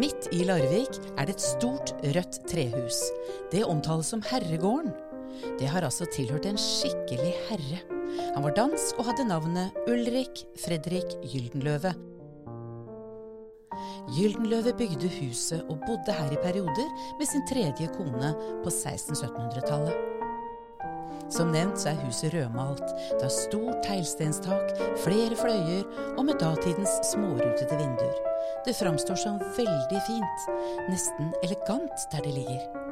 Midt 0.00 0.30
i 0.32 0.44
Larvik 0.48 0.96
er 1.18 1.26
det 1.28 1.34
et 1.34 1.42
stort, 1.44 1.90
rødt 2.14 2.38
trehus. 2.48 3.02
Det 3.52 3.66
omtales 3.68 4.08
som 4.08 4.22
Herregården. 4.24 4.94
Det 5.60 5.68
har 5.68 5.84
altså 5.84 6.06
tilhørt 6.08 6.46
en 6.48 6.56
skikkelig 6.56 7.34
herre. 7.50 7.80
Han 8.34 8.46
var 8.46 8.54
dansk 8.56 8.96
og 8.96 9.10
hadde 9.10 9.26
navnet 9.28 9.76
Ulrik 9.90 10.40
Fredrik 10.62 11.18
Gyldenløve. 11.26 11.92
Gyldenløve 14.16 14.72
bygde 14.78 15.10
huset 15.18 15.66
og 15.68 15.84
bodde 15.84 16.16
her 16.16 16.32
i 16.32 16.40
perioder 16.46 16.88
med 17.18 17.28
sin 17.28 17.44
tredje 17.50 17.92
kone 17.98 18.32
på 18.64 18.72
1600-1700-tallet. 18.72 20.09
Som 21.30 21.52
nevnt 21.54 21.78
så 21.78 21.92
er 21.92 22.02
huset 22.04 22.34
rødmalt. 22.34 22.82
Det 23.10 23.22
har 23.22 23.34
stort 23.34 23.84
teglstenstak, 23.86 24.74
flere 25.04 25.38
fløyer 25.38 26.16
og 26.16 26.24
med 26.26 26.40
datidens 26.42 26.98
smårutete 27.12 27.78
vinduer. 27.78 28.18
Det 28.66 28.76
framstår 28.76 29.20
som 29.22 29.38
veldig 29.38 30.04
fint, 30.10 30.46
nesten 30.90 31.30
elegant 31.44 32.08
der 32.12 32.26
det 32.26 32.34
ligger. 32.34 32.89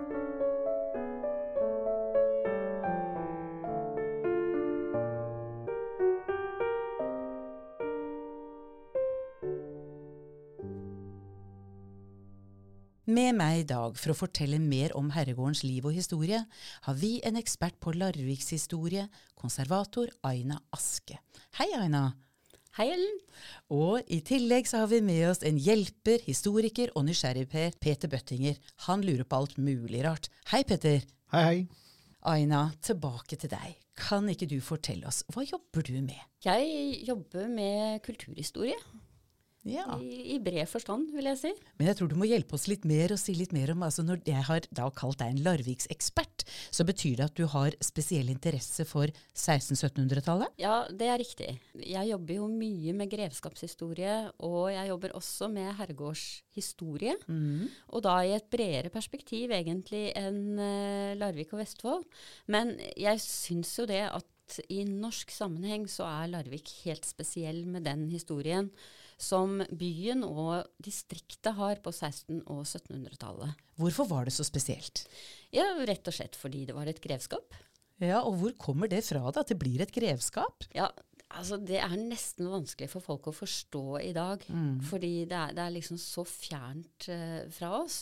Med 13.18 13.34
meg 13.34 13.62
i 13.62 13.66
dag 13.66 13.96
for 13.98 14.12
å 14.12 14.18
fortelle 14.18 14.60
mer 14.62 14.92
om 14.98 15.08
herregårdens 15.10 15.64
liv 15.64 15.86
og 15.88 15.96
historie, 15.96 16.38
har 16.84 16.96
vi 17.00 17.16
en 17.26 17.38
ekspert 17.40 17.78
på 17.82 17.94
Larviks 17.96 18.52
historie, 18.54 19.08
konservator 19.38 20.12
Aina 20.28 20.60
Aske. 20.76 21.16
Hei, 21.58 21.66
Aina. 21.74 22.02
Hei, 22.78 22.86
Ellen. 22.92 23.16
Og 23.74 24.12
i 24.12 24.20
tillegg 24.28 24.68
så 24.70 24.84
har 24.84 24.92
vi 24.92 25.00
med 25.02 25.24
oss 25.32 25.42
en 25.48 25.58
hjelper, 25.58 26.22
historiker 26.28 26.92
og 26.94 27.08
nysgjerrig-Per, 27.08 27.74
Peter 27.82 28.12
Bøttinger. 28.12 28.60
Han 28.86 29.02
lurer 29.02 29.26
på 29.26 29.40
alt 29.40 29.58
mulig 29.58 30.04
rart. 30.06 30.30
Hei, 30.52 30.62
Petter. 30.68 31.02
Hei, 31.34 31.44
hei. 31.48 31.58
Aina, 32.28 32.68
tilbake 32.86 33.40
til 33.40 33.50
deg. 33.50 33.80
Kan 33.98 34.30
ikke 34.30 34.46
du 34.52 34.60
fortelle 34.62 35.10
oss, 35.10 35.24
hva 35.34 35.42
jobber 35.48 35.90
du 35.90 35.96
med? 36.04 36.22
Jeg 36.46 37.02
jobber 37.08 37.50
med 37.50 37.98
kulturhistorie. 38.06 38.78
Ja. 39.66 39.98
I, 40.00 40.34
I 40.34 40.38
bred 40.42 40.68
forstand, 40.70 41.10
vil 41.14 41.26
jeg 41.28 41.38
si. 41.40 41.50
Men 41.80 41.90
jeg 41.90 41.98
tror 41.98 42.10
du 42.10 42.16
må 42.20 42.28
hjelpe 42.28 42.54
oss 42.56 42.68
litt 42.70 42.84
mer 42.88 43.12
og 43.14 43.20
si 43.20 43.34
litt 43.36 43.52
mer 43.56 43.72
om 43.74 43.82
altså 43.84 44.04
Når 44.06 44.22
jeg 44.28 44.44
har 44.46 44.68
da 44.74 44.86
kalt 44.94 45.18
deg 45.20 45.34
en 45.34 45.42
Larviksekspert, 45.44 46.44
så 46.70 46.86
betyr 46.88 47.18
det 47.18 47.26
at 47.26 47.36
du 47.38 47.44
har 47.50 47.76
spesiell 47.84 48.30
interesse 48.32 48.86
for 48.88 49.10
1600-1700-tallet? 49.34 50.54
Ja, 50.62 50.80
det 50.88 51.10
er 51.10 51.20
riktig. 51.20 51.50
Jeg 51.82 52.10
jobber 52.12 52.38
jo 52.38 52.48
mye 52.52 52.94
med 52.96 53.12
grevskapshistorie, 53.12 54.16
og 54.46 54.70
jeg 54.72 54.92
jobber 54.92 55.16
også 55.18 55.50
med 55.52 55.74
herregårdshistorie. 55.80 57.18
Og 57.92 58.06
da 58.06 58.16
i 58.24 58.34
et 58.36 58.48
bredere 58.52 58.92
perspektiv 58.94 59.52
egentlig 59.54 60.08
enn 60.18 60.58
eh, 60.62 61.16
Larvik 61.18 61.52
og 61.54 61.62
Vestfold. 61.64 62.08
Men 62.46 62.76
jeg 62.96 63.20
syns 63.24 63.74
jo 63.78 63.88
det 63.88 64.04
at 64.06 64.26
i 64.72 64.80
norsk 64.88 65.32
sammenheng 65.34 65.84
så 65.90 66.06
er 66.08 66.30
Larvik 66.32 66.70
helt 66.86 67.04
spesiell 67.04 67.66
med 67.68 67.84
den 67.88 68.06
historien 68.12 68.70
som 69.18 69.58
byen 69.74 70.22
og 70.24 70.68
distriktet 70.82 71.56
har 71.58 71.80
på 71.82 71.90
1600- 71.90 72.44
og 72.46 72.62
1700-tallet. 72.64 73.56
Hvorfor 73.78 74.06
var 74.10 74.28
det 74.28 74.34
så 74.36 74.46
spesielt? 74.46 75.04
Ja, 75.54 75.66
rett 75.88 76.06
og 76.06 76.14
slett 76.14 76.38
fordi 76.38 76.64
det 76.68 76.76
var 76.76 76.86
et 76.90 77.02
grevskap. 77.02 77.56
Ja, 77.98 78.20
Og 78.22 78.36
hvor 78.38 78.52
kommer 78.54 78.86
det 78.90 79.02
fra 79.08 79.24
da, 79.34 79.42
at 79.42 79.50
det 79.50 79.58
blir 79.58 79.82
et 79.82 79.90
grevskap? 79.94 80.68
Ja, 80.74 80.86
altså 81.36 81.58
det 81.60 81.78
er 81.82 81.94
nesten 82.00 82.48
vanskelig 82.50 82.88
for 82.92 83.04
folk 83.04 83.28
å 83.30 83.34
forstå 83.36 83.82
i 84.00 84.12
dag. 84.16 84.44
Fordi 84.88 85.10
det 85.28 85.36
er, 85.36 85.54
det 85.56 85.64
er 85.64 85.74
liksom 85.74 85.98
så 86.00 86.24
fjernt 86.28 87.08
uh, 87.12 87.42
fra 87.54 87.72
oss. 87.80 88.00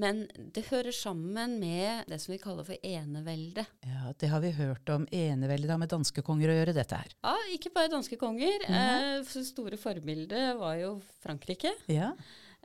Men 0.00 0.24
det 0.54 0.66
hører 0.70 0.94
sammen 0.96 1.58
med 1.60 2.08
det 2.10 2.18
som 2.22 2.32
vi 2.34 2.40
kaller 2.42 2.66
for 2.66 2.88
enevelde. 2.88 3.66
Ja, 3.86 4.14
Det 4.18 4.30
har 4.32 4.42
vi 4.44 4.54
hørt 4.56 4.88
om 4.94 5.06
eneveldet 5.12 5.70
har 5.70 5.82
med 5.82 5.92
danske 5.92 6.24
konger 6.26 6.50
å 6.50 6.56
gjøre, 6.58 6.74
dette 6.76 7.02
her. 7.02 7.14
Ja, 7.22 7.36
ikke 7.54 7.74
bare 7.74 7.92
danske 7.92 8.18
konger. 8.20 8.66
Eh, 8.68 9.20
Uh, 9.24 9.44
store 9.44 9.78
forbilde 9.80 10.40
var 10.58 10.78
jo 10.80 10.96
Frankrike. 11.22 11.72
Ja, 11.90 12.14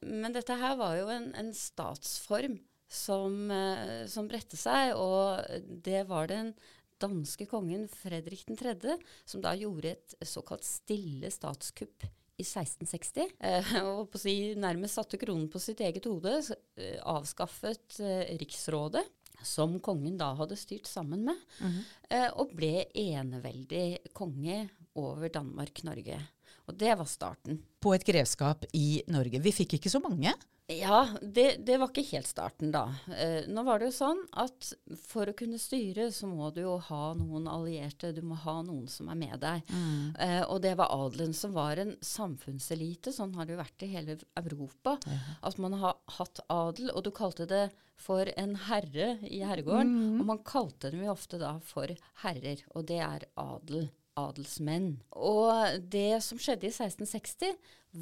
Men 0.02 0.34
dette 0.34 0.56
her 0.56 0.78
var 0.80 0.96
jo 0.96 1.10
en, 1.12 1.30
en 1.36 1.54
statsform 1.54 2.60
som, 2.90 3.52
eh, 3.52 4.06
som 4.10 4.28
bredte 4.28 4.58
seg, 4.58 4.96
og 4.98 5.44
det 5.86 6.08
var 6.10 6.30
den 6.32 6.54
danske 7.02 7.48
kongen 7.50 7.88
Fredrik 7.92 8.46
3., 8.60 8.98
som 9.26 9.44
da 9.44 9.56
gjorde 9.58 9.96
et 9.96 10.16
såkalt 10.28 10.66
stille 10.68 11.32
statskupp 11.34 12.06
i 12.40 12.46
1660. 12.46 13.36
Eh, 13.50 13.72
og 13.84 14.10
på 14.12 14.20
si, 14.22 14.36
nærmest 14.60 15.00
satte 15.00 15.20
kronen 15.20 15.48
på 15.52 15.62
sitt 15.64 15.82
eget 15.84 16.08
hode, 16.10 16.40
eh, 16.80 17.00
avskaffet 17.04 18.00
eh, 18.04 18.36
riksrådet. 18.40 19.06
Som 19.46 19.78
kongen 19.80 20.18
da 20.20 20.34
hadde 20.36 20.58
styrt 20.60 20.88
sammen 20.90 21.22
med, 21.30 21.44
eh, 22.12 22.28
og 22.36 22.52
ble 22.52 22.90
eneveldig 22.92 24.12
konge 24.12 24.66
over 25.00 25.32
Danmark-Norge. 25.32 26.18
Og 26.68 26.76
det 26.76 26.92
var 27.00 27.08
starten. 27.08 27.62
På 27.80 27.94
et 27.96 28.04
grevskap 28.04 28.68
i 28.76 29.00
Norge. 29.08 29.40
Vi 29.40 29.56
fikk 29.56 29.78
ikke 29.78 29.92
så 29.94 30.02
mange. 30.04 30.34
Ja, 30.70 31.08
det, 31.22 31.66
det 31.66 31.80
var 31.82 31.90
ikke 31.90 32.04
helt 32.12 32.28
starten 32.30 32.70
da. 32.70 32.84
Eh, 33.18 33.48
nå 33.50 33.64
var 33.66 33.82
det 33.82 33.88
jo 33.90 33.96
sånn 33.96 34.20
at 34.38 34.68
for 35.02 35.32
å 35.32 35.34
kunne 35.34 35.58
styre, 35.58 36.12
så 36.14 36.30
må 36.30 36.52
du 36.54 36.62
jo 36.62 36.76
ha 36.92 37.16
noen 37.18 37.48
allierte. 37.50 38.12
Du 38.14 38.22
må 38.22 38.38
ha 38.44 38.60
noen 38.62 38.86
som 38.92 39.10
er 39.10 39.18
med 39.18 39.40
deg. 39.42 39.64
Eh, 40.22 40.44
og 40.46 40.62
det 40.62 40.76
var 40.78 40.94
adelen 40.94 41.34
som 41.34 41.56
var 41.58 41.82
en 41.82 41.96
samfunnselite. 42.06 43.10
Sånn 43.16 43.34
har 43.34 43.50
det 43.50 43.56
jo 43.58 43.64
vært 43.64 43.86
i 43.88 43.92
hele 43.96 44.20
Europa. 44.38 45.00
At 45.42 45.58
man 45.58 45.74
har 45.82 45.98
hatt 46.20 46.44
adel, 46.54 46.92
og 46.94 47.02
du 47.08 47.12
kalte 47.18 47.50
det 47.50 47.66
for 48.00 48.30
en 48.38 48.54
herre 48.70 49.16
i 49.28 49.42
herregården. 49.44 50.20
Og 50.22 50.26
man 50.30 50.44
kalte 50.48 50.94
dem 50.94 51.02
jo 51.04 51.12
ofte 51.18 51.42
da 51.42 51.58
for 51.66 51.90
herrer, 52.22 52.62
og 52.76 52.86
det 52.88 53.02
er 53.04 53.26
adel. 53.42 53.90
Adelsmenn. 54.20 54.94
Og 55.16 55.80
det 55.92 56.22
som 56.26 56.40
skjedde 56.42 56.68
i 56.70 56.74
1660, 56.74 57.56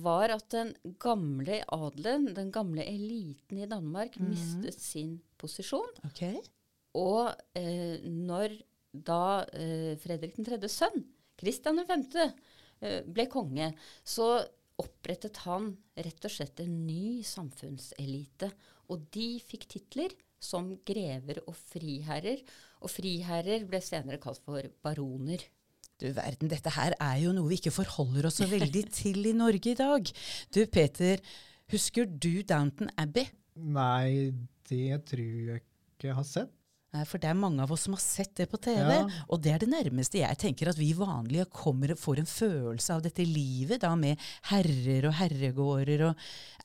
var 0.04 0.34
at 0.36 0.50
den 0.52 0.74
gamle 1.00 1.62
adelen, 1.72 2.34
den 2.36 2.52
gamle 2.52 2.84
eliten 2.84 3.62
i 3.62 3.70
Danmark, 3.70 4.18
mistet 4.20 4.80
sin 4.84 5.18
posisjon. 5.40 5.94
Okay. 6.10 6.42
Og 7.00 7.32
eh, 7.56 8.04
når 8.04 8.58
da 8.92 9.46
eh, 9.54 9.96
Fredrik 10.02 10.36
3.s 10.42 10.80
sønn, 10.82 11.04
Kristian 11.38 11.84
5., 11.88 12.06
eh, 12.82 13.02
ble 13.06 13.28
konge, 13.32 13.72
så 14.04 14.38
opprettet 14.78 15.40
han 15.46 15.72
rett 15.98 16.26
og 16.28 16.34
slett 16.34 16.62
en 16.62 16.80
ny 16.86 17.24
samfunnselite. 17.26 18.52
Og 18.94 19.08
de 19.14 19.36
fikk 19.44 19.68
titler 19.72 20.14
som 20.40 20.70
grever 20.86 21.42
og 21.46 21.56
friherrer. 21.58 22.44
Og 22.86 22.92
friherrer 22.94 23.66
ble 23.70 23.82
senere 23.84 24.22
kalt 24.22 24.44
for 24.46 24.68
baroner. 24.86 25.42
Du 25.98 26.08
verden, 26.14 26.50
dette 26.52 26.72
her 26.76 26.94
er 27.02 27.16
jo 27.24 27.32
noe 27.34 27.50
vi 27.50 27.58
ikke 27.58 27.74
forholder 27.74 28.28
oss 28.30 28.38
så 28.42 28.48
veldig 28.50 28.84
til 29.00 29.26
i 29.26 29.34
Norge 29.38 29.74
i 29.74 29.78
dag. 29.78 30.12
Du 30.54 30.62
Peter, 30.70 31.24
husker 31.74 32.06
du 32.06 32.44
Downton 32.46 32.92
Abbey? 33.02 33.26
Nei, 33.58 34.30
det 34.70 35.02
tror 35.10 35.50
jeg 35.56 35.64
ikke 35.64 36.12
jeg 36.12 36.20
har 36.20 36.28
sett. 36.30 36.57
Nei, 36.96 37.04
For 37.04 37.20
det 37.20 37.28
er 37.28 37.36
mange 37.36 37.60
av 37.66 37.72
oss 37.76 37.82
som 37.84 37.94
har 37.98 38.00
sett 38.00 38.32
det 38.40 38.46
på 38.50 38.58
TV, 38.64 38.78
Ja. 38.80 39.08
og 39.28 39.42
det 39.44 39.52
er 39.52 39.60
det 39.60 39.68
nærmeste 39.70 40.22
jeg 40.22 40.38
tenker 40.40 40.70
at 40.70 40.78
vi 40.80 40.94
vanlige 40.96 41.46
kommer, 41.52 41.92
og 41.92 41.98
får 42.00 42.20
en 42.20 42.26
følelse 42.32 42.94
av 42.96 43.02
dette 43.04 43.26
livet, 43.28 43.82
da 43.82 43.94
med 43.96 44.18
herrer 44.44 45.06
og 45.10 45.14
herregårder 45.20 46.06
og 46.10 46.16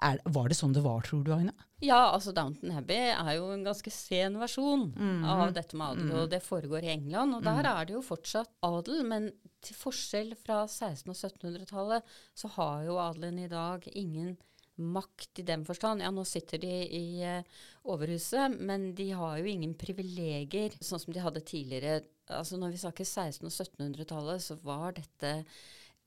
er, 0.00 0.18
Var 0.24 0.48
det 0.48 0.56
sånn 0.56 0.72
det 0.74 0.82
var, 0.84 1.00
tror 1.02 1.24
du, 1.24 1.32
Aina? 1.34 1.52
Ja, 1.82 2.12
altså 2.14 2.32
Downton 2.32 2.70
Abbey 2.70 3.10
er 3.10 3.34
jo 3.36 3.50
en 3.50 3.64
ganske 3.64 3.90
sen 3.90 4.34
versjon 4.38 4.92
Mhm. 4.94 5.24
av 5.24 5.52
dette 5.52 5.74
med 5.74 5.98
adel, 5.98 6.12
og 6.22 6.30
det 6.30 6.40
foregår 6.42 6.84
i 6.84 6.92
England. 6.94 7.34
Og 7.34 7.42
der 7.42 7.64
er 7.66 7.84
det 7.84 7.94
jo 7.94 8.02
fortsatt 8.02 8.46
adel, 8.62 9.02
men 9.04 9.32
til 9.60 9.74
forskjell 9.74 10.36
fra 10.36 10.66
1600- 10.68 11.08
og 11.10 11.16
1700-tallet 11.16 12.02
så 12.36 12.48
har 12.50 12.84
jo 12.84 12.94
adelen 12.96 13.40
i 13.40 13.48
dag 13.48 13.82
ingen 13.94 14.36
makt 14.82 15.42
i 15.42 15.46
den 15.46 15.64
forstand. 15.66 16.02
Ja, 16.04 16.10
nå 16.14 16.24
sitter 16.28 16.60
de 16.62 16.72
i 16.86 17.04
eh, 17.26 17.44
overhuset, 17.88 18.58
men 18.60 18.90
de 18.98 19.10
har 19.16 19.38
jo 19.38 19.50
ingen 19.50 19.74
privilegier, 19.78 20.74
sånn 20.80 21.02
som 21.02 21.14
de 21.14 21.22
hadde 21.24 21.44
tidligere. 21.46 22.02
Altså 22.32 22.58
Når 22.60 22.74
vi 22.74 22.82
snakker 22.82 23.08
1600- 23.08 23.48
og 23.48 23.54
1700-tallet, 23.54 24.44
så 24.44 24.58
var 24.62 24.96
dette 24.98 25.32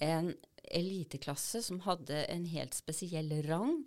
en 0.03 0.33
eliteklasse 0.65 1.61
som 1.63 1.83
hadde 1.85 2.25
en 2.31 2.45
helt 2.51 2.75
spesiell 2.75 3.31
rang 3.45 3.83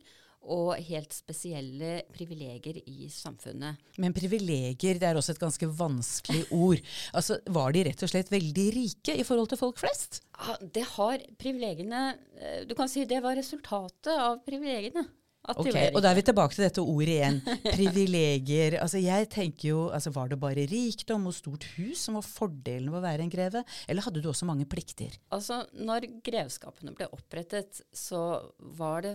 og 0.49 0.79
helt 0.89 1.13
spesielle 1.13 2.03
privilegier 2.15 2.81
i 2.89 3.09
samfunnet. 3.13 3.81
Men 4.01 4.15
privilegier, 4.17 5.01
det 5.01 5.11
er 5.11 5.19
også 5.19 5.35
et 5.35 5.43
ganske 5.43 5.71
vanskelig 5.81 6.47
ord. 6.55 6.81
Altså, 7.19 7.39
Var 7.51 7.73
de 7.75 7.85
rett 7.89 8.03
og 8.05 8.11
slett 8.11 8.31
veldig 8.31 8.67
rike 8.75 9.15
i 9.19 9.25
forhold 9.27 9.49
til 9.51 9.61
folk 9.61 9.79
flest? 9.81 10.21
Ja, 10.39 10.57
det 10.77 10.85
har 10.95 11.23
privilegiene 11.41 12.03
eh, 12.39 12.61
Du 12.69 12.75
kan 12.79 12.91
si 12.91 13.05
det 13.09 13.21
var 13.25 13.37
resultatet 13.39 14.13
av 14.15 14.39
privilegiene. 14.47 15.07
Ok, 15.49 15.71
Og 15.95 16.03
da 16.05 16.11
er 16.11 16.19
vi 16.19 16.25
tilbake 16.27 16.53
til 16.57 16.67
dette 16.67 16.83
ordet 16.83 17.15
igjen. 17.15 17.39
Privilegier. 17.79 18.77
Altså 18.83 19.01
jeg 19.01 19.29
tenker 19.33 19.71
jo, 19.71 19.79
altså 19.95 20.13
Var 20.13 20.33
det 20.33 20.41
bare 20.43 20.67
rikdom 20.69 21.29
og 21.31 21.37
stort 21.37 21.65
hus 21.79 22.03
som 22.05 22.19
var 22.19 22.27
fordelen 22.27 22.91
ved 22.93 23.01
å 23.01 23.07
være 23.07 23.25
en 23.25 23.33
greve? 23.33 23.63
Eller 23.89 24.05
hadde 24.05 24.21
du 24.21 24.29
også 24.29 24.49
mange 24.49 24.69
plikter? 24.69 25.15
Altså, 25.35 25.63
når 25.73 26.11
grevskapene 26.27 26.93
ble 26.97 27.09
opprettet, 27.17 27.81
så 27.97 28.43
var 28.77 29.07
det 29.07 29.15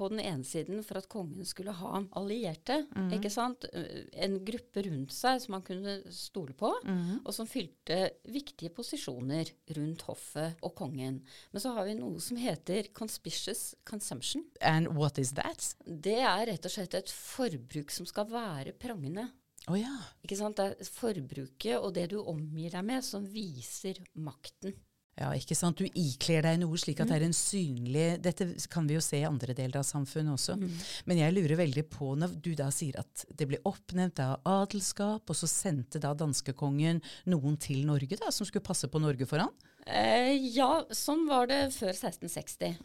på 0.00 0.08
den 0.08 0.22
ene 0.24 0.46
siden 0.48 0.80
for 0.86 0.98
at 1.00 1.08
kongen 1.12 1.44
skulle 1.48 1.74
ha 1.76 2.00
allierte. 2.16 2.80
ikke 3.12 3.30
sant? 3.32 3.66
En 4.16 4.38
gruppe 4.48 4.84
rundt 4.86 5.12
seg 5.12 5.42
som 5.44 5.58
han 5.58 5.64
kunne 5.66 5.98
stole 6.14 6.56
på, 6.56 6.72
og 7.20 7.30
som 7.36 7.48
fylte 7.50 7.98
viktige 8.32 8.72
posisjoner 8.74 9.52
rundt 9.76 10.06
hoffet 10.08 10.56
og 10.64 10.72
kongen. 10.80 11.20
Men 11.52 11.62
så 11.62 11.74
har 11.76 11.84
vi 11.90 11.98
noe 11.98 12.20
som 12.24 12.40
heter 12.40 12.88
conspicious 12.96 13.74
consumption. 13.84 14.46
And 14.60 14.88
what 14.96 15.18
is 15.20 15.34
that? 15.36 15.74
Det 15.84 16.16
er 16.24 16.46
rett 16.48 16.64
og 16.64 16.72
slett 16.72 16.96
et 16.96 17.12
forbruk 17.12 17.92
som 17.92 18.08
skal 18.08 18.30
være 18.32 18.72
prangende. 18.80 19.28
Oh, 19.68 19.76
ja. 19.76 19.92
Ikke 20.24 20.38
sant? 20.38 20.56
Det 20.56 20.80
er 20.80 20.88
forbruket 20.96 21.76
og 21.78 21.92
det 21.94 22.08
du 22.14 22.20
omgir 22.22 22.72
deg 22.72 22.86
med, 22.86 23.04
som 23.04 23.26
viser 23.28 24.00
makten. 24.16 24.72
Ja, 25.18 25.32
ikke 25.36 25.56
sant. 25.58 25.80
Du 25.80 25.84
ikler 25.98 26.46
deg 26.46 26.60
noe 26.62 26.78
slik 26.80 27.00
at 27.02 27.10
det 27.10 27.16
er 27.18 27.24
en 27.26 27.34
synlig 27.36 28.04
Dette 28.24 28.46
kan 28.72 28.86
vi 28.88 28.94
jo 28.96 29.02
se 29.04 29.18
i 29.18 29.26
andre 29.28 29.52
deler 29.56 29.80
av 29.82 29.86
samfunnet 29.88 30.36
også. 30.36 30.56
Men 31.10 31.20
jeg 31.20 31.34
lurer 31.36 31.58
veldig 31.60 31.84
på 31.92 32.14
når 32.16 32.38
du 32.40 32.52
da 32.56 32.70
sier 32.72 32.96
at 33.02 33.26
det 33.36 33.48
ble 33.50 33.60
oppnevnt 33.68 34.22
av 34.24 34.38
adelskap, 34.48 35.28
og 35.28 35.36
så 35.36 35.50
sendte 35.50 36.00
da 36.00 36.14
danskekongen 36.16 37.02
noen 37.28 37.58
til 37.60 37.84
Norge 37.88 38.16
da, 38.20 38.30
som 38.32 38.48
skulle 38.48 38.64
passe 38.64 38.88
på 38.88 39.02
Norge 39.02 39.28
for 39.28 39.44
han? 39.44 39.52
Eh, 39.86 40.36
ja, 40.54 40.84
sånn 40.94 41.24
var 41.28 41.46
det 41.50 41.72
før 41.74 41.90
1660. 41.94 42.76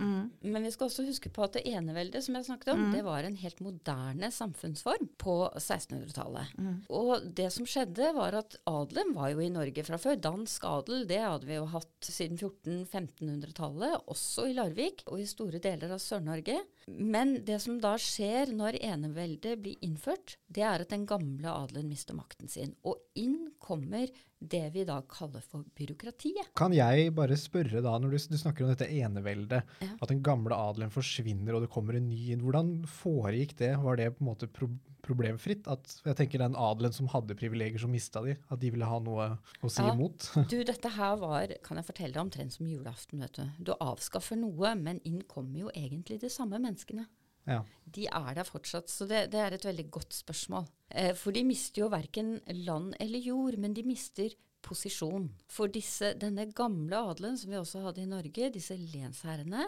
Men 0.42 0.64
vi 0.64 0.72
skal 0.72 0.88
også 0.88 1.04
huske 1.06 1.30
på 1.30 1.44
at 1.46 1.54
det 1.58 1.66
eneveldet 1.68 2.24
som 2.24 2.36
jeg 2.38 2.48
snakket 2.48 2.72
om, 2.74 2.86
det 2.96 3.04
var 3.06 3.24
en 3.28 3.36
helt 3.36 3.60
moderne 3.62 4.30
samfunnsform 4.32 5.10
på 5.22 5.36
1600-tallet. 5.60 6.56
Og 6.90 7.28
det 7.36 7.50
som 7.54 7.66
skjedde, 7.68 8.14
var 8.16 8.34
at 8.40 8.56
adelen 8.66 9.14
var 9.18 9.30
jo 9.34 9.40
i 9.44 9.50
Norge 9.54 9.84
fra 9.84 10.00
før. 10.02 10.16
Dansk 10.24 10.64
adel, 10.70 11.06
det 11.10 11.20
hadde 11.22 11.46
vi 11.50 11.60
jo 11.60 11.66
hatt 11.76 12.10
siden 12.10 12.38
1400-1500-tallet, 12.40 14.00
også 14.08 14.48
i 14.50 14.56
Larvik 14.58 15.04
og 15.08 15.20
i 15.22 15.28
store 15.30 15.60
deler 15.60 15.92
av 15.96 16.02
Sør-Norge. 16.02 16.62
Men 16.88 17.40
det 17.46 17.58
som 17.64 17.80
da 17.82 17.96
skjer 17.98 18.52
når 18.54 18.78
eneveldet 18.86 19.58
blir 19.64 19.82
innført, 19.86 20.36
det 20.54 20.62
er 20.62 20.84
at 20.84 20.92
den 20.94 21.08
gamle 21.10 21.50
adelen 21.50 21.90
mister 21.90 22.14
makten 22.18 22.50
sin. 22.52 22.76
Og 22.86 23.00
inn 23.18 23.48
kommer 23.58 24.12
det 24.46 24.62
vi 24.76 24.84
da 24.86 25.00
kaller 25.10 25.42
for 25.42 25.66
byråkratiet. 25.78 26.52
Kan 26.58 26.76
jeg 26.78 27.10
bare 27.18 27.38
spørre 27.42 27.82
da, 27.82 27.96
når 27.98 28.14
du, 28.14 28.18
du 28.36 28.38
snakker 28.38 28.68
om 28.68 28.74
dette 28.76 28.90
eneveldet, 28.92 29.64
Ja. 29.82 29.94
at 29.98 30.12
den 30.12 30.22
gamle 30.26 30.54
adelen 30.54 30.94
forsvinner 30.94 31.58
og 31.58 31.66
det 31.66 31.72
kommer 31.74 31.98
en 31.98 32.10
ny 32.12 32.30
inn. 32.36 32.44
Hvordan 32.46 32.76
foregikk 32.86 33.58
det? 33.58 33.74
Var 33.82 33.98
det 33.98 34.12
på 34.18 34.22
en 34.22 34.30
måte 34.30 34.52
pro 34.52 34.70
problemfritt? 35.06 35.68
At 35.72 35.94
jeg 36.06 36.18
tenker 36.20 36.42
den 36.42 36.58
adelen 36.60 36.94
som 36.96 37.08
hadde 37.14 37.38
privilegier, 37.38 37.80
som 37.86 37.94
mista 37.94 38.24
de, 38.26 38.36
at 38.52 38.62
de 38.62 38.72
ville 38.74 38.88
ha 38.90 39.00
noe 39.04 39.28
å 39.62 39.70
si 39.72 39.84
Ja. 39.86 39.94
imot? 39.94 40.30
Du, 40.52 40.58
dette 40.68 40.92
her 40.98 41.16
var, 41.22 41.54
kan 41.66 41.78
jeg 41.80 41.88
fortelle 41.88 42.14
deg, 42.16 42.22
omtrent 42.24 42.56
som 42.58 42.68
julaften, 42.70 43.22
vet 43.24 43.38
du. 43.40 43.46
Du 43.70 43.74
avskaffer 43.80 44.40
noe, 44.42 44.74
men 44.76 45.00
inn 45.06 45.22
kommer 45.30 45.66
jo 45.68 45.72
egentlig 45.76 46.20
de 46.26 46.30
samme 46.34 46.60
menneskene. 46.62 47.06
Ja. 47.46 47.60
De 47.86 48.08
er 48.10 48.32
der 48.34 48.48
fortsatt, 48.48 48.90
så 48.90 49.06
det, 49.06 49.28
det 49.34 49.38
er 49.38 49.54
et 49.54 49.66
veldig 49.68 49.86
godt 49.94 50.16
spørsmål. 50.18 50.66
Eh, 50.90 51.12
for 51.14 51.32
de 51.36 51.44
mister 51.46 51.84
jo 51.84 51.92
verken 51.94 52.40
land 52.66 52.96
eller 53.00 53.22
jord, 53.22 53.60
men 53.62 53.76
de 53.78 53.84
mister 53.86 54.34
posisjon. 54.66 55.28
For 55.54 55.70
disse, 55.70 56.16
denne 56.18 56.48
gamle 56.58 56.98
adelen 57.12 57.38
som 57.38 57.52
vi 57.54 57.60
også 57.60 57.84
hadde 57.86 58.02
i 58.02 58.10
Norge, 58.10 58.50
disse 58.56 58.74
lensherrene, 58.80 59.68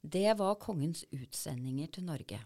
det 0.00 0.30
var 0.40 0.56
kongens 0.62 1.02
utsendinger 1.12 1.90
til 1.92 2.06
Norge. 2.08 2.38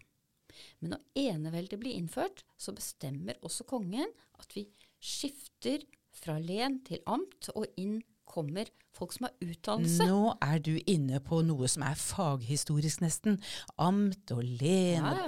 Men 0.79 0.95
når 0.95 1.27
eneveldet 1.27 1.79
blir 1.81 1.97
innført, 1.97 2.43
så 2.57 2.73
bestemmer 2.75 3.39
også 3.45 3.67
kongen 3.69 4.11
at 4.39 4.55
vi 4.55 4.67
skifter 5.03 5.85
fra 6.15 6.37
len 6.39 6.79
til 6.87 7.01
amt, 7.11 7.51
og 7.55 7.67
inn 7.79 7.99
kommer 8.25 8.69
folk 8.95 9.13
som 9.13 9.27
har 9.27 9.35
utdannelse. 9.43 10.07
Nå 10.09 10.35
er 10.43 10.61
du 10.63 10.73
inne 10.89 11.19
på 11.23 11.41
noe 11.45 11.67
som 11.71 11.85
er 11.85 11.99
faghistorisk 11.99 13.03
nesten. 13.03 13.37
Amt 13.81 14.31
og 14.33 14.41
len. 14.43 15.05
Ja. 15.05 15.27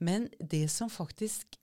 Men 0.00 0.30
det 0.38 0.68
som 0.72 0.90
faktisk 0.92 1.58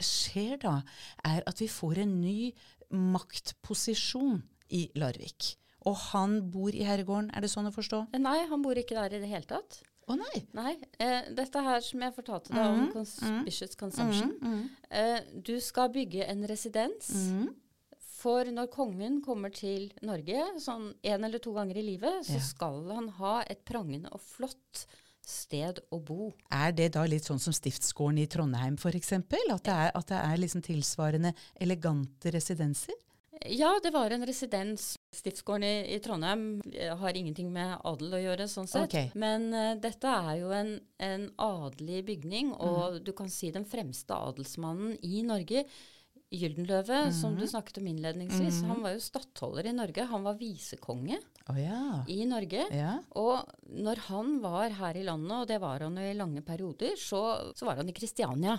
skjer 0.00 0.58
da, 0.60 0.80
er 1.26 1.44
at 1.48 1.60
vi 1.60 1.68
får 1.70 2.02
en 2.04 2.20
ny 2.22 2.52
maktposisjon 2.90 4.42
i 4.74 4.86
Larvik. 4.98 5.54
Og 5.88 5.96
han 6.10 6.40
bor 6.52 6.74
i 6.74 6.84
herregården, 6.84 7.30
er 7.32 7.44
det 7.44 7.52
sånn 7.52 7.70
å 7.70 7.74
forstå? 7.74 8.02
Nei, 8.20 8.38
han 8.50 8.64
bor 8.64 8.76
ikke 8.76 8.98
der 8.98 9.16
i 9.16 9.22
det 9.22 9.30
hele 9.30 9.48
tatt. 9.48 9.80
Å 10.10 10.16
nei! 10.18 10.40
Nei, 10.58 10.72
eh, 10.98 11.28
dette 11.36 11.62
her 11.62 11.80
som 11.86 12.02
jeg 12.02 12.14
fortalte 12.16 12.50
deg 12.54 12.66
om 12.66 12.88
conspicuous 12.92 13.76
consumption. 13.78 14.32
Eh, 14.90 15.20
du 15.46 15.54
skal 15.62 15.92
bygge 15.94 16.26
en 16.26 16.42
residens. 16.50 17.12
For 18.20 18.44
når 18.52 18.66
kongen 18.74 19.20
kommer 19.24 19.52
til 19.54 19.86
Norge 20.04 20.42
sånn 20.60 20.90
en 21.08 21.24
eller 21.24 21.40
to 21.40 21.54
ganger 21.56 21.78
i 21.80 21.84
livet, 21.94 22.26
så 22.26 22.34
Ja. 22.36 22.40
skal 22.40 22.82
han 22.90 23.08
ha 23.20 23.40
et 23.48 23.64
prangende 23.64 24.10
og 24.12 24.20
flott 24.20 24.84
sted 25.24 25.78
å 25.92 26.00
bo. 26.04 26.32
Er 26.50 26.72
det 26.72 26.92
da 26.92 27.04
litt 27.06 27.22
sånn 27.24 27.38
som 27.40 27.52
Stiftsgården 27.52 28.18
i 28.18 28.26
Trondheim 28.26 28.74
f.eks.? 28.76 29.12
At 29.12 29.62
det 29.64 29.72
er, 29.72 29.90
at 29.94 30.06
det 30.08 30.18
er 30.18 30.36
liksom 30.36 30.60
tilsvarende 30.62 31.32
elegante 31.60 32.32
residenser? 32.34 32.94
Ja, 33.48 33.70
det 33.82 33.90
var 33.94 34.12
en 34.12 34.26
residens. 34.26 34.96
Stiftsgården 35.16 35.64
i, 35.64 35.94
i 35.94 35.98
Trondheim 36.04 36.60
har 37.00 37.16
ingenting 37.16 37.48
med 37.52 37.78
adel 37.88 38.18
å 38.18 38.20
gjøre, 38.20 38.48
sånn 38.50 38.68
sett. 38.70 38.90
Okay. 38.90 39.08
Men 39.18 39.48
uh, 39.54 39.72
dette 39.80 40.12
er 40.12 40.34
jo 40.42 40.50
en, 40.54 40.74
en 41.02 41.24
adelig 41.40 42.04
bygning, 42.10 42.52
og 42.52 43.00
du 43.04 43.10
kan 43.16 43.32
si 43.32 43.50
den 43.54 43.64
fremste 43.68 44.14
adelsmannen 44.14 44.98
i 45.02 45.24
Norge. 45.26 45.64
Gyldenløve, 46.30 47.08
som 47.10 47.34
du 47.34 47.42
snakket 47.50 47.80
om 47.80 47.88
innledningsvis, 47.90 48.60
han 48.68 48.84
var 48.84 48.92
jo 48.94 49.02
stattholder 49.02 49.66
i 49.66 49.74
Norge. 49.74 50.04
Han 50.12 50.22
var 50.22 50.36
visekonge 50.38 51.16
oh, 51.50 51.58
ja. 51.58 52.04
i 52.06 52.20
Norge. 52.30 52.68
ja. 52.70 52.92
Og 53.18 53.50
når 53.66 54.04
han 54.06 54.36
var 54.44 54.76
her 54.78 55.00
i 55.00 55.02
landet, 55.08 55.34
og 55.40 55.48
det 55.50 55.58
var 55.64 55.82
han 55.82 55.98
jo 55.98 56.06
i 56.06 56.14
lange 56.14 56.44
perioder, 56.46 56.94
så, 56.94 57.24
så 57.58 57.66
var 57.66 57.82
han 57.82 57.90
i 57.90 57.96
Kristiania. 57.96 58.54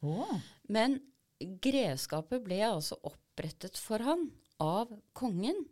Oh. 0.00 0.32
Men 0.72 0.96
grevskapet 1.38 2.40
ble 2.46 2.62
altså 2.70 2.96
opprettet 3.32 3.78
for 3.80 4.04
han 4.04 4.28
av 4.60 4.92
kongen, 5.16 5.64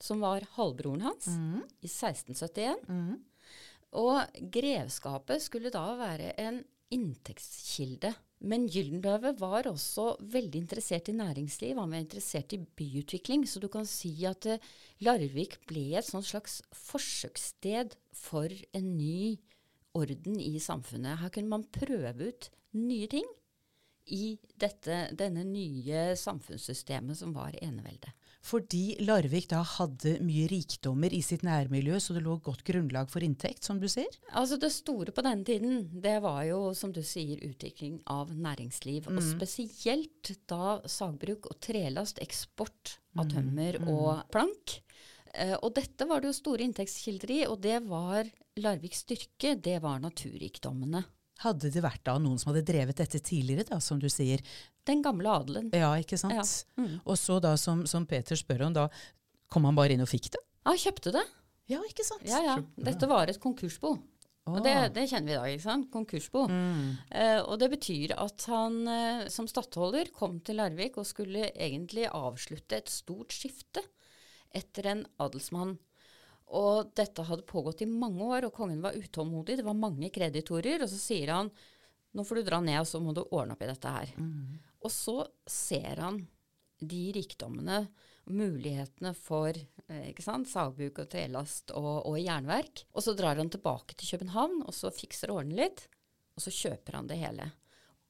som 0.00 0.20
var 0.20 0.44
halvbroren 0.56 1.06
hans, 1.08 1.26
i 1.80 1.88
1671. 1.88 2.84
Og 3.96 4.40
grevskapet 4.52 5.42
skulle 5.42 5.72
da 5.72 5.86
være 5.96 6.34
en 6.42 6.60
inntektskilde. 6.92 8.12
Men 8.46 8.66
Gyldenløve 8.68 9.32
var 9.40 9.66
også 9.70 10.18
veldig 10.20 10.60
interessert 10.60 11.08
i 11.08 11.16
næringsliv, 11.16 11.78
han 11.80 11.94
var 11.94 12.02
interessert 12.02 12.52
i 12.52 12.60
byutvikling, 12.60 13.46
så 13.48 13.62
du 13.62 13.68
kan 13.72 13.88
si 13.88 14.12
at 14.28 14.44
eh, 14.46 14.60
Larvik 15.00 15.56
ble 15.66 15.96
et 15.96 16.04
slags 16.04 16.60
forsøkssted 16.76 17.96
for 18.12 18.52
en 18.76 18.92
ny 18.98 19.38
orden 19.96 20.36
i 20.36 20.60
samfunnet. 20.60 21.16
Her 21.22 21.32
kunne 21.32 21.48
man 21.48 21.64
prøve 21.72 22.28
ut 22.28 22.50
nye 22.76 23.08
ting 23.08 23.24
i 24.12 24.36
dette, 24.54 25.08
denne 25.18 25.42
nye 25.46 26.12
samfunnssystemet 26.18 27.18
som 27.18 27.34
var 27.36 27.56
eneveldet. 27.62 28.12
fordi 28.46 28.94
Larvik 29.02 29.48
da 29.50 29.64
hadde 29.66 30.20
mye 30.22 30.44
rikdommer 30.46 31.10
i 31.10 31.18
sitt 31.24 31.42
nærmiljø, 31.42 31.96
så 31.98 32.14
det 32.14 32.22
lå 32.22 32.36
godt 32.46 32.62
grunnlag 32.68 33.10
for 33.10 33.24
inntekt, 33.26 33.64
som 33.66 33.80
du 33.82 33.88
sier? 33.90 34.12
Altså 34.38 34.54
Det 34.62 34.70
store 34.70 35.10
på 35.10 35.24
denne 35.26 35.42
tiden, 35.42 35.88
det 35.90 36.20
var 36.22 36.44
jo 36.46 36.60
som 36.78 36.92
du 36.94 37.02
sier 37.02 37.42
utvikling 37.42 37.98
av 38.06 38.30
næringsliv. 38.30 39.10
Og 39.10 39.18
spesielt 39.18 40.30
da 40.46 40.78
sagbruk 40.86 41.50
og 41.50 41.58
trelast, 41.58 42.22
eksport 42.22 43.00
av 43.18 43.26
tømmer 43.34 43.80
og 43.82 44.22
plank. 44.30 44.78
Eh, 45.34 45.56
og 45.58 45.74
dette 45.76 46.06
var 46.08 46.22
det 46.22 46.30
jo 46.30 46.38
store 46.38 46.64
inntektskilder 46.68 47.34
i, 47.34 47.42
og 47.50 47.58
det 47.64 47.80
var 47.88 48.30
Larviks 48.62 49.02
styrke, 49.04 49.56
det 49.58 49.80
var 49.82 49.98
naturrikdommene. 50.00 51.02
Hadde 51.44 51.68
det 51.72 51.82
vært 51.84 52.00
da 52.08 52.16
noen 52.22 52.38
som 52.40 52.52
hadde 52.52 52.64
drevet 52.68 52.96
dette 52.96 53.20
tidligere, 53.20 53.66
da, 53.68 53.80
som 53.84 54.00
du 54.00 54.08
sier? 54.12 54.40
Den 54.88 55.02
gamle 55.04 55.28
adelen. 55.28 55.68
Ja, 55.76 55.90
ikke 56.00 56.16
sant? 56.20 56.36
Ja. 56.36 56.44
Mm. 56.80 56.98
Og 57.04 57.18
så 57.20 57.38
da, 57.44 57.54
som, 57.60 57.84
som 57.90 58.06
Peter 58.08 58.38
spør 58.38 58.68
om, 58.68 58.76
da 58.76 58.86
kom 59.52 59.68
han 59.68 59.76
bare 59.76 59.96
inn 59.96 60.04
og 60.04 60.10
fikk 60.10 60.30
det? 60.36 60.42
Ja, 60.66 60.74
kjøpte 60.86 61.12
det. 61.14 61.24
Ja, 61.70 61.80
ikke 61.86 62.06
sant? 62.06 62.24
Ja, 62.28 62.40
ja. 62.44 62.60
Dette 62.88 63.08
var 63.10 63.28
et 63.28 63.42
konkursbo. 63.42 63.96
Og 64.46 64.60
det, 64.62 64.74
det 64.94 65.08
kjenner 65.10 65.26
vi 65.26 65.34
i 65.34 65.38
dag, 65.40 65.52
ikke 65.56 65.64
sant? 65.64 65.88
Konkursbo. 65.90 66.44
Eh, 66.46 67.40
og 67.42 67.56
det 67.58 67.68
betyr 67.72 68.14
at 68.14 68.44
han 68.46 68.76
eh, 68.86 69.24
som 69.32 69.48
stattholder 69.50 70.12
kom 70.14 70.38
til 70.46 70.60
Larvik 70.60 71.00
og 71.02 71.08
skulle 71.08 71.48
egentlig 71.50 72.06
avslutte 72.06 72.78
et 72.78 72.92
stort 72.92 73.34
skifte 73.34 73.82
etter 74.54 74.92
en 74.92 75.02
adelsmann. 75.22 75.74
Og 76.54 76.92
dette 76.94 77.24
hadde 77.26 77.46
pågått 77.48 77.82
i 77.82 77.90
mange 77.90 78.22
år, 78.22 78.46
og 78.46 78.54
kongen 78.54 78.84
var 78.84 78.94
utålmodig. 78.94 79.58
Det 79.58 79.66
var 79.66 79.78
mange 79.78 80.10
kreditorer. 80.14 80.84
Og 80.84 80.90
så 80.92 81.00
sier 81.00 81.34
han 81.34 81.50
nå 82.16 82.24
får 82.24 82.40
du 82.40 82.46
dra 82.46 82.60
ned, 82.64 82.78
og 82.80 82.88
så 82.88 83.00
må 83.02 83.12
du 83.12 83.24
ordne 83.26 83.56
opp 83.56 83.64
i 83.64 83.68
dette 83.68 83.92
her. 83.92 84.12
Og 84.86 84.92
så 84.92 85.18
ser 85.50 86.00
han 86.00 86.22
de 86.80 87.02
rikdommene, 87.16 87.86
mulighetene 88.26 89.12
for 89.14 89.52
eh, 89.54 90.08
ikke 90.10 90.24
sant, 90.24 90.48
sagbruk 90.50 90.98
og 91.02 91.10
trelast 91.12 91.70
og, 91.76 92.08
og 92.08 92.16
jernverk. 92.18 92.86
Og 92.96 93.04
så 93.04 93.14
drar 93.18 93.38
han 93.38 93.52
tilbake 93.52 93.94
til 93.94 94.14
København, 94.14 94.62
og 94.66 94.74
så 94.74 94.90
fikser 94.94 95.32
og 95.32 95.42
ordner 95.42 95.66
litt. 95.66 95.86
Og 96.36 96.44
så 96.44 96.52
kjøper 96.52 96.98
han 96.98 97.10
det 97.10 97.20
hele. 97.20 97.50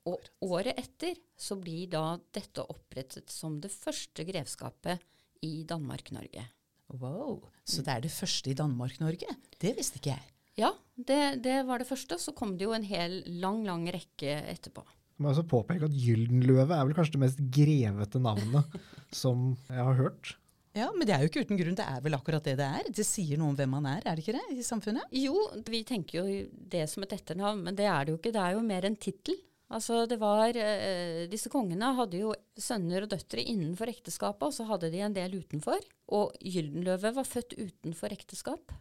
Og 0.06 0.22
året 0.46 0.78
etter 0.78 1.18
så 1.36 1.58
blir 1.58 1.90
da 1.90 2.16
dette 2.34 2.62
opprettet 2.62 3.32
som 3.32 3.58
det 3.62 3.72
første 3.74 4.24
grevskapet 4.26 5.02
i 5.46 5.64
Danmark-Norge. 5.68 6.46
Wow, 6.94 7.40
Så 7.66 7.82
det 7.82 7.92
er 7.92 8.02
det 8.04 8.12
første 8.14 8.50
i 8.52 8.56
Danmark-Norge? 8.56 9.36
Det 9.58 9.72
visste 9.76 9.98
ikke 9.98 10.14
jeg. 10.14 10.32
Ja, 10.56 10.70
det, 10.96 11.42
det 11.44 11.58
var 11.68 11.82
det 11.82 11.88
første. 11.88 12.18
Så 12.22 12.32
kom 12.36 12.54
det 12.56 12.64
jo 12.68 12.74
en 12.76 12.86
hel 12.86 13.20
lang, 13.42 13.64
lang 13.66 13.84
rekke 13.92 14.38
etterpå. 14.54 14.84
Jeg 15.16 15.24
må 15.24 15.32
også 15.32 15.46
påpeke 15.48 15.88
at 15.88 15.96
Gyldenløve 15.96 16.76
er 16.76 16.86
vel 16.86 16.96
kanskje 16.96 17.16
det 17.16 17.22
mest 17.24 17.38
grevete 17.52 18.20
navnet 18.22 18.76
som 19.22 19.54
jeg 19.68 19.82
har 19.88 19.98
hørt. 19.98 20.36
Ja, 20.76 20.90
Men 20.92 21.08
det 21.08 21.14
er 21.14 21.24
jo 21.24 21.30
ikke 21.30 21.42
uten 21.48 21.56
grunn. 21.56 21.76
Det 21.78 21.86
er 21.88 22.02
vel 22.04 22.16
akkurat 22.18 22.44
det 22.44 22.58
det 22.60 22.66
er. 22.68 22.88
Det 22.92 23.06
sier 23.08 23.40
noe 23.40 23.54
om 23.54 23.56
hvem 23.56 23.70
man 23.78 23.86
er, 23.88 24.02
er 24.04 24.16
det 24.18 24.26
ikke 24.26 24.36
det, 24.36 24.44
i 24.60 24.64
samfunnet? 24.64 25.08
Jo, 25.16 25.34
vi 25.64 25.80
tenker 25.88 26.20
jo 26.20 26.40
det 26.52 26.84
som 26.92 27.06
et 27.06 27.14
etternavn, 27.16 27.62
men 27.64 27.78
det 27.78 27.88
er 27.88 28.04
det 28.04 28.12
jo 28.12 28.18
ikke. 28.20 28.32
Det 28.36 28.42
er 28.42 28.58
jo 28.58 28.64
mer 28.66 28.88
en 28.88 28.98
tittel. 29.00 29.38
Altså 29.74 30.04
det 30.06 30.20
var, 30.20 30.54
eh, 30.54 31.26
Disse 31.30 31.50
kongene 31.50 31.94
hadde 31.96 32.20
jo 32.20 32.34
sønner 32.54 33.02
og 33.02 33.10
døtre 33.10 33.42
innenfor 33.42 33.90
ekteskapet, 33.90 34.46
og 34.46 34.54
så 34.54 34.66
hadde 34.68 34.92
de 34.92 35.00
en 35.02 35.16
del 35.16 35.40
utenfor. 35.40 35.80
Og 36.14 36.36
Gyldenløve 36.38 37.14
var 37.16 37.26
født 37.26 37.56
utenfor 37.58 38.14
ekteskap. 38.14 38.72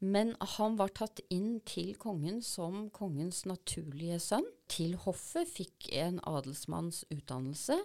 Men 0.00 0.32
han 0.56 0.78
var 0.80 0.94
tatt 0.96 1.20
inn 1.28 1.60
til 1.68 1.92
kongen 2.00 2.40
som 2.40 2.88
kongens 2.88 3.44
naturlige 3.44 4.16
sønn. 4.18 4.46
Til 4.72 4.96
hoffet 4.96 5.50
fikk 5.50 5.90
en 5.92 6.22
adelsmanns 6.24 7.04
utdannelse. 7.12 7.76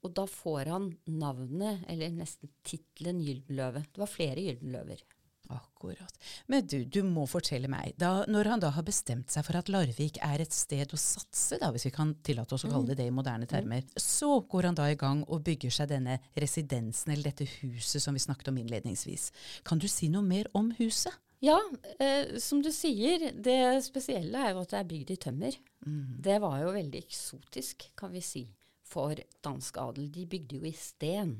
Og 0.00 0.14
da 0.16 0.24
får 0.24 0.70
han 0.72 0.86
navnet, 1.04 1.84
eller 1.92 2.14
nesten 2.16 2.48
tittelen 2.64 3.20
Gyldenløve. 3.20 3.84
Det 3.92 4.00
var 4.00 4.08
flere 4.08 4.46
Gyldenløver. 4.46 5.04
Akkurat. 5.50 6.16
Men 6.46 6.66
du, 6.70 6.78
du 6.84 7.00
må 7.06 7.26
fortelle 7.30 7.68
meg, 7.70 7.94
da, 7.98 8.24
når 8.30 8.52
han 8.52 8.62
da 8.62 8.70
har 8.76 8.86
bestemt 8.86 9.32
seg 9.32 9.46
for 9.46 9.58
at 9.58 9.70
Larvik 9.72 10.20
er 10.22 10.44
et 10.44 10.54
sted 10.54 10.94
å 10.94 11.00
satse, 11.00 11.58
da, 11.60 11.72
hvis 11.74 11.88
vi 11.88 11.94
kan 11.94 12.14
tillate 12.26 12.54
oss 12.54 12.66
å 12.68 12.72
kalle 12.72 12.92
det 12.92 13.00
det 13.00 13.08
i 13.08 13.14
moderne 13.14 13.48
termer, 13.50 13.86
så 13.96 14.40
går 14.50 14.70
han 14.70 14.78
da 14.78 14.90
i 14.90 14.98
gang 15.00 15.24
og 15.28 15.42
bygger 15.46 15.72
seg 15.74 15.90
denne 15.94 16.18
residensen, 16.38 17.14
eller 17.14 17.30
dette 17.30 17.48
huset 17.60 18.02
som 18.02 18.16
vi 18.16 18.22
snakket 18.22 18.52
om 18.52 18.60
innledningsvis. 18.60 19.30
Kan 19.66 19.80
du 19.80 19.88
si 19.90 20.10
noe 20.12 20.26
mer 20.26 20.50
om 20.56 20.70
huset? 20.78 21.16
Ja, 21.40 21.56
eh, 21.98 22.36
som 22.42 22.60
du 22.60 22.68
sier, 22.74 23.30
det 23.32 23.80
spesielle 23.86 24.42
er 24.44 24.52
jo 24.52 24.64
at 24.64 24.74
det 24.74 24.80
er 24.82 24.88
bygd 24.90 25.12
i 25.14 25.20
tømmer. 25.24 25.54
Det 26.20 26.36
var 26.42 26.58
jo 26.60 26.74
veldig 26.76 27.00
eksotisk, 27.00 27.86
kan 27.96 28.12
vi 28.12 28.20
si, 28.20 28.42
for 28.84 29.16
dansk 29.44 29.78
adel. 29.80 30.10
De 30.12 30.26
bygde 30.28 30.60
jo 30.60 30.68
i 30.68 30.74
sten. 30.76 31.32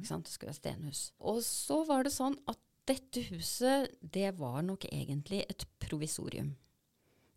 ikke 0.00 0.10
sant? 0.10 0.26
Det 0.26 0.34
skulle 0.34 0.50
være 0.50 0.58
stenhus. 0.58 1.04
Og 1.20 1.38
så 1.46 1.84
var 1.86 2.02
det 2.02 2.14
sånn 2.16 2.34
at 2.50 2.58
dette 2.88 3.24
huset, 3.30 3.92
det 4.00 4.34
var 4.38 4.62
nok 4.66 4.86
egentlig 4.90 5.44
et 5.48 5.66
provisorium. 5.82 6.54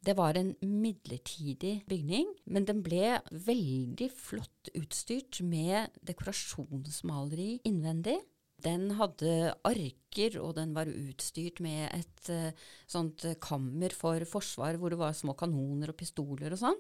Det 0.08 0.14
var 0.16 0.38
en 0.40 0.54
midlertidig 0.62 1.82
bygning, 1.90 2.30
men 2.46 2.66
den 2.68 2.84
ble 2.86 3.18
veldig 3.32 4.08
flott 4.14 4.72
utstyrt 4.78 5.42
med 5.44 5.92
dekorasjonsmaleri 6.08 7.58
innvendig. 7.68 8.20
Den 8.64 8.90
hadde 8.98 9.52
arker, 9.68 10.40
og 10.42 10.56
den 10.58 10.72
var 10.74 10.90
utstyrt 10.90 11.60
med 11.62 11.92
et 11.94 12.30
uh, 12.34 12.70
sånt 12.90 13.26
eh, 13.28 13.36
kammer 13.38 13.94
for 13.94 14.24
forsvar 14.26 14.80
hvor 14.82 14.90
det 14.94 14.98
var 14.98 15.14
små 15.14 15.36
kanoner 15.38 15.92
og 15.94 16.00
pistoler 16.00 16.56
og 16.56 16.62
sånn. 16.64 16.80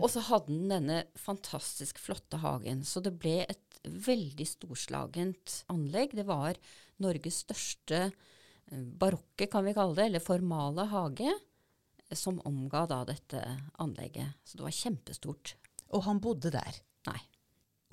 Og 0.00 0.08
så 0.12 0.24
hadde 0.30 0.54
den 0.54 0.72
denne 0.72 1.02
fantastisk 1.20 2.00
flotte 2.00 2.40
hagen. 2.40 2.80
Så 2.88 3.04
det 3.04 3.12
ble 3.20 3.42
et 3.44 3.80
veldig 3.84 4.48
storslagent 4.48 5.60
anlegg. 5.72 6.16
Det 6.16 6.24
var 6.26 6.56
Norges 7.02 7.42
største 7.44 8.00
eh, 8.06 8.86
barokke, 9.00 9.48
kan 9.50 9.66
vi 9.66 9.74
kalle 9.76 9.96
det, 9.98 10.08
eller 10.10 10.24
formale 10.24 10.86
hage, 10.92 11.32
eh, 11.32 12.16
som 12.16 12.40
omga 12.48 12.86
da 12.90 13.02
dette 13.08 13.42
anlegget. 13.82 14.38
Så 14.44 14.58
det 14.58 14.66
var 14.66 14.78
kjempestort. 14.78 15.56
Og 15.94 16.06
han 16.08 16.22
bodde 16.22 16.54
der. 16.54 16.80
Nei, 17.06 17.20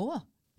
Å, 0.02 0.08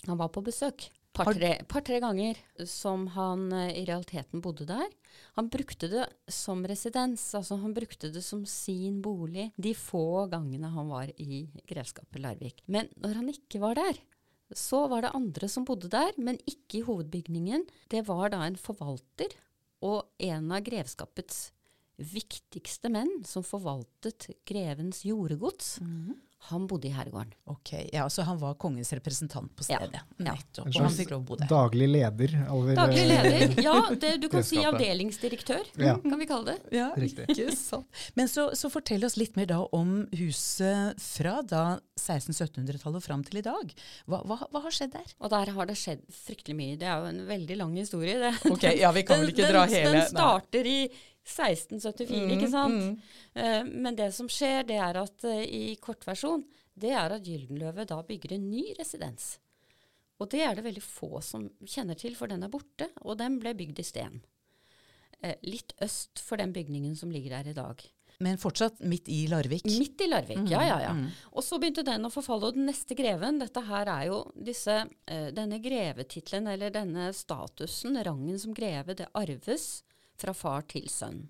han 0.07 0.21
var 0.21 0.31
på 0.35 0.45
besøk. 0.47 0.89
Par-tre 1.15 1.61
par, 1.71 1.87
ganger 2.03 2.39
som 2.67 3.07
han 3.15 3.47
eh, 3.55 3.77
i 3.79 3.85
realiteten 3.87 4.43
bodde 4.43 4.67
der. 4.67 4.89
Han 5.39 5.49
brukte 5.51 5.87
det 5.91 6.09
som 6.31 6.65
residens, 6.67 7.23
altså 7.39 7.61
han 7.63 7.75
brukte 7.75 8.11
det 8.11 8.23
som 8.27 8.43
sin 8.51 8.99
bolig 9.03 9.53
de 9.55 9.77
få 9.79 10.27
gangene 10.33 10.73
han 10.75 10.91
var 10.91 11.13
i 11.23 11.45
grevskapet 11.71 12.23
Larvik. 12.23 12.65
Men 12.67 12.91
når 12.99 13.21
han 13.21 13.31
ikke 13.31 13.63
var 13.63 13.79
der, 13.79 14.01
så 14.53 14.85
var 14.91 15.05
det 15.05 15.15
andre 15.17 15.49
som 15.49 15.65
bodde 15.65 15.89
der, 15.93 16.13
men 16.21 16.39
ikke 16.45 16.81
i 16.81 16.85
hovedbygningen. 16.87 17.65
Det 17.91 18.05
var 18.09 18.33
da 18.35 18.45
en 18.45 18.59
forvalter 18.61 19.33
og 19.85 20.05
en 20.23 20.53
av 20.53 20.65
grevskapets 20.67 21.49
viktigste 21.97 22.91
menn 22.91 23.23
som 23.29 23.45
forvaltet 23.47 24.29
grevens 24.49 25.05
jordegods. 25.07 25.79
Han 26.51 26.67
bodde 26.69 26.89
i 26.89 26.93
herregården. 26.93 27.33
ok. 27.47 27.71
Ja, 27.93 28.09
Så 28.13 28.23
han 28.23 28.39
var 28.39 28.55
kongens 28.61 28.93
representant 28.93 29.55
på 29.57 29.65
stedet. 29.65 29.91
ja. 29.95 30.01
Nettopp. 30.19 30.67
Ja. 30.69 30.81
Og 30.83 30.89
han 30.89 30.97
fikk 30.97 31.11
lov 31.15 31.23
å 31.23 31.27
bo 31.31 31.37
der. 31.41 31.49
Daglig 31.49 31.89
leder 31.89 32.35
over 32.53 32.75
Daglig 32.77 33.01
eh, 33.01 33.23
leder. 33.25 33.63
Ja, 33.65 33.77
det, 34.03 34.11
du 34.21 34.29
kan 34.29 34.45
si 34.45 34.59
avdelingsdirektør, 34.65 35.63
Ja. 35.81 35.95
kan 36.05 36.19
vi 36.21 36.27
kalle 36.29 36.53
det. 36.53 36.77
Ja, 36.77 36.91
Riktig. 36.97 37.27
ikke 37.33 37.55
sant. 37.57 37.89
Men 38.15 38.29
så, 38.29 38.51
så 38.55 38.69
fortell 38.71 39.05
oss 39.09 39.17
litt 39.17 39.37
mer 39.41 39.47
da 39.51 39.63
om 39.73 40.07
huset 40.13 41.01
fra 41.01 41.39
da 41.43 41.65
1600-1700-tallet 42.01 43.01
og 43.01 43.05
fram 43.05 43.25
til 43.25 43.41
i 43.41 43.45
dag. 43.47 43.73
Hva, 44.11 44.21
hva, 44.29 44.39
hva 44.53 44.63
har 44.67 44.75
skjedd 44.75 44.93
der? 44.99 45.15
Og 45.25 45.33
der 45.33 45.53
har 45.57 45.71
det 45.71 45.77
skjedd 45.81 46.05
fryktelig 46.13 46.57
mye. 46.59 46.77
Det 46.81 46.89
er 46.91 47.01
jo 47.05 47.11
en 47.13 47.25
veldig 47.29 47.57
lang 47.61 47.75
historie. 47.81 48.19
Det. 48.21 48.35
Ok, 48.53 48.69
ja, 48.79 48.93
vi 48.95 49.03
kan 49.09 49.21
vel 49.25 49.33
ikke 49.35 49.49
dra 49.51 49.65
den, 49.67 49.75
hele- 49.79 49.97
Den 50.01 50.09
starter 50.13 50.69
i 50.69 50.79
1674, 51.25 52.37
ikke 52.37 52.51
sant? 52.53 52.75
mm. 52.75 53.15
Eh, 53.41 53.63
men 53.65 53.97
det 53.97 54.11
som 54.15 54.29
skjer, 54.31 54.67
det 54.69 54.77
er 54.77 55.01
at 55.01 55.25
eh, 55.25 55.45
i 55.49 55.63
kortversjon, 55.81 56.45
det 56.77 56.93
er 56.93 57.17
at 57.17 57.25
Gyldenløve 57.25 57.87
da 57.89 58.03
bygger 58.05 58.37
en 58.37 58.51
ny 58.51 58.67
residens. 58.79 59.39
Og 60.21 60.29
det 60.31 60.45
er 60.45 60.55
det 60.55 60.67
veldig 60.67 60.85
få 60.85 61.19
som 61.25 61.49
kjenner 61.65 61.99
til, 61.99 62.15
for 62.19 62.31
den 62.31 62.45
er 62.45 62.53
borte, 62.53 62.91
og 63.03 63.19
den 63.23 63.41
ble 63.43 63.55
bygd 63.57 63.81
i 63.81 63.87
sten. 63.87 64.21
Eh, 65.25 65.37
litt 65.49 65.73
øst 65.83 66.21
for 66.23 66.41
den 66.41 66.53
bygningen 66.55 66.95
som 66.99 67.13
ligger 67.15 67.39
der 67.39 67.55
i 67.55 67.57
dag. 67.57 67.87
Men 68.23 68.39
fortsatt 68.39 68.85
midt 68.87 69.09
i 69.11 69.25
Larvik. 69.27 69.65
Midt 69.67 70.05
i 70.05 70.07
Larvik, 70.07 70.45
ja, 70.53 70.61
ja, 70.63 70.77
ja. 70.85 70.93
Og 71.33 71.43
så 71.43 71.57
begynte 71.59 71.83
den 71.89 72.07
å 72.07 72.13
forfalle, 72.15 72.53
og 72.53 72.55
den 72.55 72.69
neste 72.69 72.95
greven, 72.95 73.41
dette 73.41 73.65
her 73.67 73.91
er 73.91 74.05
jo 74.13 74.21
disse, 74.37 74.77
denne 75.35 75.59
grevetittelen, 75.65 76.47
eller 76.53 76.71
denne 76.71 77.09
statusen, 77.17 77.99
rangen 78.07 78.39
som 78.39 78.55
greve, 78.55 78.95
det 78.95 79.11
arves 79.19 79.83
fra 80.21 80.35
far 80.37 80.65
til 80.71 80.87
sønn. 80.91 81.25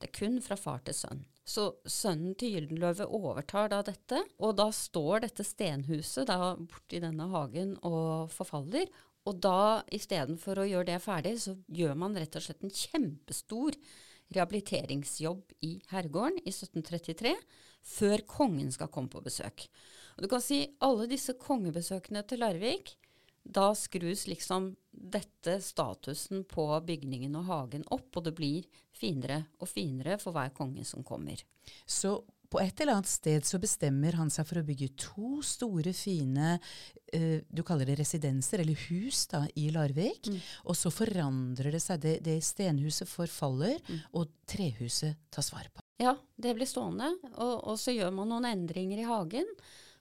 Det 0.00 0.08
er 0.08 0.16
kun 0.16 0.40
fra 0.44 0.56
far 0.58 0.82
til 0.86 0.96
sønn. 0.96 1.22
Så 1.50 1.66
sønnen 1.88 2.36
til 2.38 2.54
Gyldenløve 2.54 3.08
overtar 3.10 3.70
da 3.72 3.80
dette, 3.82 4.20
og 4.38 4.54
da 4.60 4.68
står 4.74 5.24
dette 5.24 5.44
stenhuset 5.46 6.28
da 6.30 6.54
borti 6.56 7.00
denne 7.02 7.26
hagen 7.32 7.74
og 7.86 8.30
forfaller. 8.34 8.86
Og 9.28 9.40
da, 9.42 9.82
istedenfor 9.92 10.62
å 10.62 10.68
gjøre 10.68 10.92
det 10.92 11.00
ferdig, 11.04 11.34
så 11.42 11.56
gjør 11.68 11.98
man 11.98 12.16
rett 12.16 12.38
og 12.38 12.44
slett 12.44 12.62
en 12.64 12.72
kjempestor 12.72 13.76
rehabiliteringsjobb 14.30 15.56
i 15.66 15.74
herregården 15.90 16.38
i 16.44 16.52
1733, 16.52 17.34
før 17.90 18.24
kongen 18.30 18.70
skal 18.72 18.90
komme 18.92 19.10
på 19.12 19.22
besøk. 19.24 19.66
Og 20.16 20.24
du 20.24 20.30
kan 20.30 20.42
si 20.44 20.62
alle 20.84 21.08
disse 21.10 21.34
kongebesøkene 21.40 22.22
til 22.28 22.42
Larvik, 22.44 22.94
da 23.50 23.70
skrus 23.74 24.26
liksom 24.30 24.74
dette 24.90 25.56
statusen 25.62 26.44
på 26.48 26.66
bygningen 26.86 27.34
og 27.40 27.48
hagen 27.50 27.86
opp, 27.94 28.10
og 28.16 28.26
det 28.26 28.34
blir 28.38 28.84
finere 28.96 29.44
og 29.60 29.70
finere 29.70 30.18
for 30.22 30.36
hver 30.36 30.52
konge 30.54 30.84
som 30.86 31.04
kommer. 31.06 31.42
Så 31.86 32.18
på 32.50 32.58
et 32.58 32.80
eller 32.82 32.98
annet 32.98 33.10
sted 33.10 33.46
så 33.46 33.60
bestemmer 33.62 34.16
han 34.18 34.30
seg 34.32 34.46
for 34.48 34.58
å 34.58 34.66
bygge 34.66 34.88
to 34.98 35.38
store, 35.46 35.92
fine 35.94 36.56
uh, 36.58 37.38
du 37.46 37.62
kaller 37.66 37.86
det 37.92 38.00
residenser, 38.00 38.64
eller 38.64 38.88
hus, 38.88 39.22
da, 39.30 39.44
i 39.54 39.68
Larvik. 39.74 40.26
Mm. 40.26 40.40
Og 40.66 40.78
så 40.78 40.90
forandrer 40.94 41.70
det 41.76 41.82
seg. 41.84 42.02
Det, 42.02 42.16
det 42.26 42.40
stenhuset 42.44 43.08
forfaller, 43.10 43.78
og 44.18 44.34
trehuset 44.50 45.20
tas 45.30 45.52
vare 45.54 45.70
på. 45.70 45.84
Ja, 46.02 46.16
det 46.40 46.56
blir 46.56 46.68
stående, 46.68 47.12
og, 47.36 47.54
og 47.70 47.78
så 47.78 47.94
gjør 47.94 48.10
man 48.18 48.32
noen 48.32 48.48
endringer 48.50 49.02
i 49.02 49.06
hagen. 49.06 49.46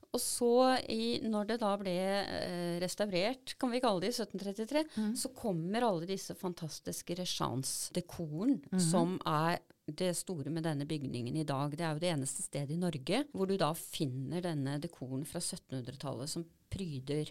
Og 0.09 0.21
så, 0.21 0.53
i, 0.89 1.19
når 1.21 1.51
det 1.51 1.59
da 1.61 1.75
ble 1.77 1.93
eh, 1.93 2.77
restaurert, 2.81 3.53
kan 3.61 3.69
vi 3.69 3.81
kalle 3.83 4.01
det, 4.01 4.09
i 4.09 4.23
1733, 4.23 4.81
så 5.21 5.29
kommer 5.37 5.85
alle 5.85 6.09
disse 6.09 6.33
fantastiske 6.37 7.13
resjansdekoren, 7.19 8.57
som 8.81 9.19
er 9.29 9.59
det 9.85 10.11
store 10.17 10.49
med 10.53 10.65
denne 10.65 10.85
bygningen 10.89 11.37
i 11.37 11.45
dag. 11.45 11.75
Det 11.77 11.85
er 11.85 11.93
jo 11.93 12.01
det 12.01 12.11
eneste 12.13 12.45
stedet 12.45 12.73
i 12.73 12.81
Norge 12.81 13.23
hvor 13.33 13.49
du 13.49 13.55
da 13.57 13.71
finner 13.77 14.41
denne 14.45 14.77
dekoren 14.81 15.25
fra 15.29 15.41
1700-tallet 15.41 16.29
som 16.29 16.45
pryder 16.73 17.29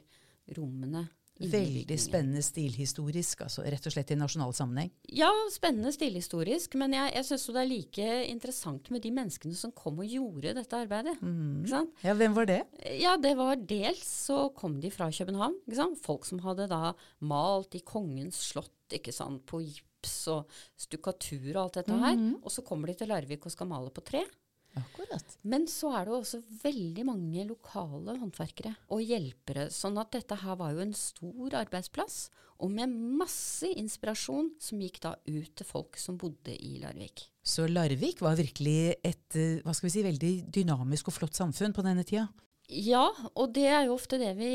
rommene. 0.57 1.05
Veldig 1.39 1.99
spennende 2.03 2.43
stilhistorisk, 2.43 3.45
altså 3.47 3.63
rett 3.63 3.85
og 3.87 3.95
slett 3.95 4.11
i 4.11 4.19
nasjonal 4.19 4.55
sammenheng. 4.57 4.91
Ja, 5.15 5.31
spennende 5.55 5.93
stilhistorisk, 5.95 6.75
men 6.81 6.97
jeg, 6.97 7.13
jeg 7.15 7.29
syns 7.29 7.47
det 7.55 7.63
er 7.63 7.71
like 7.71 8.09
interessant 8.33 8.91
med 8.95 9.05
de 9.05 9.13
menneskene 9.15 9.55
som 9.59 9.75
kom 9.77 10.01
og 10.03 10.11
gjorde 10.11 10.57
dette 10.59 10.81
arbeidet. 10.83 11.15
Sant? 11.71 11.95
Ja, 12.03 12.17
hvem 12.19 12.35
var 12.35 12.49
det? 12.51 12.61
Ja, 12.99 13.15
det 13.21 13.37
var 13.39 13.55
dels 13.61 14.03
så 14.29 14.49
kom 14.57 14.81
de 14.83 14.91
fra 14.95 15.11
København. 15.15 15.61
Folk 16.03 16.27
som 16.27 16.43
hadde 16.45 16.67
da 16.71 16.93
malt 17.21 17.79
i 17.79 17.85
kongens 17.87 18.41
slott 18.51 18.75
ikke 18.99 19.15
sant? 19.15 19.45
på 19.49 19.61
gips 19.63 20.19
og 20.33 20.51
stukkatur 20.79 21.53
og 21.55 21.63
alt 21.67 21.81
dette 21.81 21.95
her. 22.03 22.19
Og 22.43 22.51
så 22.53 22.65
kommer 22.67 22.91
de 22.91 22.99
til 22.99 23.11
Larvik 23.13 23.47
og 23.47 23.55
skal 23.55 23.71
male 23.71 23.95
på 23.95 24.03
tre. 24.05 24.25
Akkurat. 24.79 25.37
Men 25.49 25.67
så 25.71 25.93
er 25.99 26.09
det 26.09 26.17
også 26.17 26.43
veldig 26.63 27.05
mange 27.09 27.47
lokale 27.49 28.17
håndverkere 28.21 28.75
og 28.95 29.05
hjelpere. 29.05 29.69
Sånn 29.75 29.99
at 30.01 30.13
dette 30.17 30.39
her 30.43 30.59
var 30.61 30.75
jo 30.75 30.85
en 30.85 30.95
stor 30.97 31.59
arbeidsplass, 31.63 32.29
og 32.59 32.73
med 32.75 32.91
masse 33.21 33.69
inspirasjon 33.79 34.51
som 34.63 34.81
gikk 34.83 34.99
da 35.05 35.15
ut 35.29 35.53
til 35.55 35.67
folk 35.67 35.99
som 36.01 36.19
bodde 36.19 36.57
i 36.57 36.81
Larvik. 36.83 37.29
Så 37.47 37.69
Larvik 37.71 38.21
var 38.25 38.39
virkelig 38.39 38.97
et 38.99 39.39
eh, 39.39 39.61
hva 39.63 39.75
skal 39.77 39.89
vi 39.89 39.95
si, 39.95 40.05
veldig 40.05 40.33
dynamisk 40.59 41.09
og 41.09 41.21
flott 41.21 41.39
samfunn 41.39 41.77
på 41.77 41.85
denne 41.87 42.05
tida. 42.09 42.27
Ja, 42.69 43.07
og 43.33 43.55
det 43.57 43.65
er 43.65 43.87
jo 43.87 43.95
ofte 43.95 44.19
det 44.21 44.35
vi, 44.37 44.51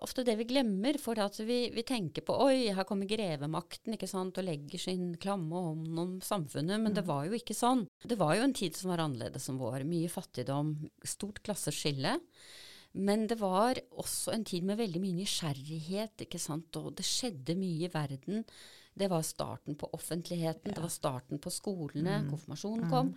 ofte 0.00 0.22
det 0.24 0.38
vi 0.38 0.46
glemmer. 0.48 0.96
For 1.02 1.18
at 1.20 1.36
vi, 1.44 1.66
vi 1.74 1.84
tenker 1.84 2.24
på 2.24 2.36
oi, 2.46 2.70
her 2.72 2.86
kommer 2.88 3.08
grevemakten 3.10 3.96
ikke 3.96 4.08
sant, 4.08 4.38
og 4.40 4.46
legger 4.46 4.80
sin 4.80 5.10
klamme 5.20 5.60
hånd 5.68 6.00
om 6.00 6.14
samfunnet. 6.24 6.80
Men 6.80 6.96
det 6.96 7.04
var 7.08 7.26
jo 7.28 7.36
ikke 7.36 7.56
sånn. 7.56 7.84
Det 8.00 8.16
var 8.20 8.38
jo 8.38 8.46
en 8.46 8.56
tid 8.56 8.78
som 8.78 8.94
var 8.94 9.04
annerledes 9.04 9.48
som 9.50 9.60
vår. 9.60 9.84
Mye 9.88 10.08
fattigdom, 10.12 10.78
stort 11.04 11.42
klasseskille. 11.44 12.16
Men 12.96 13.26
det 13.28 13.36
var 13.42 13.76
også 14.00 14.32
en 14.32 14.46
tid 14.48 14.64
med 14.64 14.80
veldig 14.80 15.02
mye 15.02 15.18
nysgjerrighet, 15.18 16.24
ikke 16.24 16.40
sant. 16.40 16.72
Og 16.80 16.94
det 16.96 17.04
skjedde 17.04 17.58
mye 17.60 17.84
i 17.84 17.92
verden. 17.92 18.46
Det 18.96 19.10
var 19.12 19.24
starten 19.26 19.76
på 19.76 19.90
offentligheten, 19.92 20.72
det 20.72 20.80
var 20.80 20.92
starten 20.92 21.40
på 21.42 21.50
skolene, 21.52 22.22
konfirmasjonen 22.30 22.88
kom. 22.88 23.10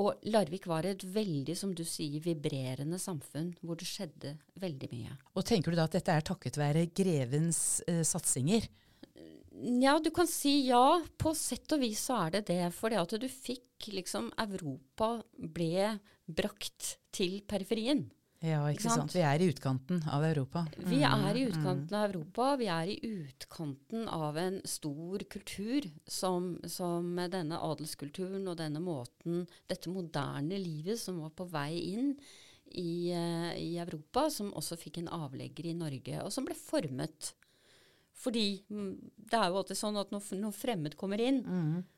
Og 0.00 0.26
Larvik 0.28 0.68
var 0.68 0.84
et 0.84 1.00
veldig, 1.00 1.56
som 1.56 1.72
du 1.72 1.80
sier, 1.88 2.20
vibrerende 2.24 3.00
samfunn 3.00 3.54
hvor 3.64 3.80
det 3.80 3.88
skjedde 3.88 4.34
veldig 4.60 4.90
mye. 4.92 5.16
Og 5.32 5.46
tenker 5.48 5.72
du 5.72 5.80
da 5.80 5.88
at 5.88 5.96
dette 5.96 6.12
er 6.12 6.26
takket 6.28 6.60
være 6.60 6.86
grevens 6.92 7.80
eh, 7.88 8.02
satsinger? 8.04 8.68
Ja, 9.80 9.98
du 10.02 10.10
kan 10.10 10.28
si 10.28 10.66
ja. 10.68 11.00
På 11.16 11.32
sett 11.38 11.72
og 11.72 11.80
vis 11.84 12.02
så 12.08 12.18
er 12.26 12.36
det 12.36 12.46
det. 12.50 12.66
For 12.76 12.92
det 12.92 13.00
at 13.00 13.16
du 13.20 13.28
fikk 13.30 13.88
liksom 13.94 14.28
Europa 14.44 15.16
ble 15.36 15.94
brakt 16.26 16.96
til 17.14 17.40
periferien. 17.48 18.06
Ja, 18.44 18.60
ikke, 18.68 18.90
sant? 18.90 19.06
sant? 19.06 19.14
Vi 19.16 19.22
er 19.24 19.40
i 19.40 19.46
utkanten 19.48 20.02
av 20.12 20.24
Europa. 20.26 20.66
Vi 20.76 21.00
er 21.06 21.36
i 21.38 21.46
utkanten 21.48 21.96
av 21.96 22.10
Europa. 22.10 22.48
Vi 22.60 22.66
er 22.68 22.90
i 22.92 22.96
utkanten 23.08 24.08
av 24.12 24.36
en 24.40 24.58
stor 24.68 25.24
kultur 25.32 25.86
som, 26.04 26.50
som 26.68 27.08
denne 27.32 27.60
adelskulturen 27.70 28.44
og 28.50 28.58
denne 28.60 28.82
måten, 28.84 29.46
dette 29.70 29.92
moderne 29.92 30.60
livet 30.60 31.00
som 31.00 31.22
var 31.24 31.32
på 31.32 31.48
vei 31.54 31.70
inn 31.94 32.12
i, 32.74 33.14
eh, 33.16 33.50
i 33.62 33.72
Europa, 33.80 34.28
som 34.30 34.52
også 34.52 34.76
fikk 34.76 35.00
en 35.00 35.10
avlegger 35.14 35.70
i 35.70 35.76
Norge, 35.78 36.20
og 36.20 36.32
som 36.34 36.44
ble 36.44 36.58
formet. 36.58 37.32
Fordi 38.14 38.46
mm, 38.68 38.94
det 39.24 39.40
er 39.40 39.48
jo 39.48 39.60
alltid 39.62 39.80
sånn 39.80 39.98
at 40.04 40.12
når, 40.12 40.30
når 40.44 40.56
fremmed 40.60 41.00
kommer 41.00 41.22
inn, 41.22 41.42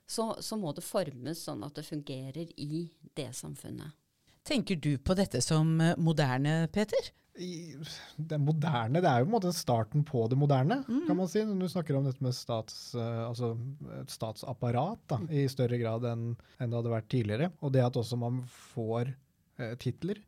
så, 0.07 0.31
så 0.39 0.57
må 0.61 0.71
det 0.77 0.87
formes 0.87 1.43
sånn 1.43 1.67
at 1.67 1.75
det 1.75 1.89
fungerer 1.91 2.55
i 2.55 2.87
det 3.19 3.33
samfunnet. 3.35 3.99
Tenker 4.47 4.79
du 4.79 4.93
på 5.03 5.17
dette 5.19 5.43
som 5.45 5.77
eh, 5.83 5.97
moderne, 5.99 6.65
Peter? 6.73 7.13
Det 7.37 8.39
moderne, 8.41 9.01
det 9.05 9.09
er 9.11 9.21
jo 9.21 9.27
på 9.27 9.29
en 9.29 9.35
måte 9.35 9.51
starten 9.53 10.05
på 10.09 10.23
det 10.33 10.39
moderne, 10.41 10.79
kan 11.05 11.19
man 11.19 11.29
si. 11.29 11.43
Når 11.45 11.67
du 11.67 11.73
snakker 11.73 11.99
om 11.99 12.07
dette 12.07 12.25
med 12.25 12.33
stats, 12.37 12.95
eh, 12.97 13.25
altså 13.27 13.53
et 13.99 14.15
statsapparat 14.15 15.03
da, 15.13 15.19
i 15.29 15.45
større 15.53 15.77
grad 15.83 16.07
enn 16.09 16.31
det 16.39 16.73
hadde 16.73 16.95
vært 16.95 17.11
tidligere. 17.13 17.51
Og 17.61 17.75
det 17.75 17.85
at 17.85 17.99
også 18.01 18.17
man 18.21 18.41
får 18.73 19.13
eh, 19.13 19.75
titler. 19.83 20.23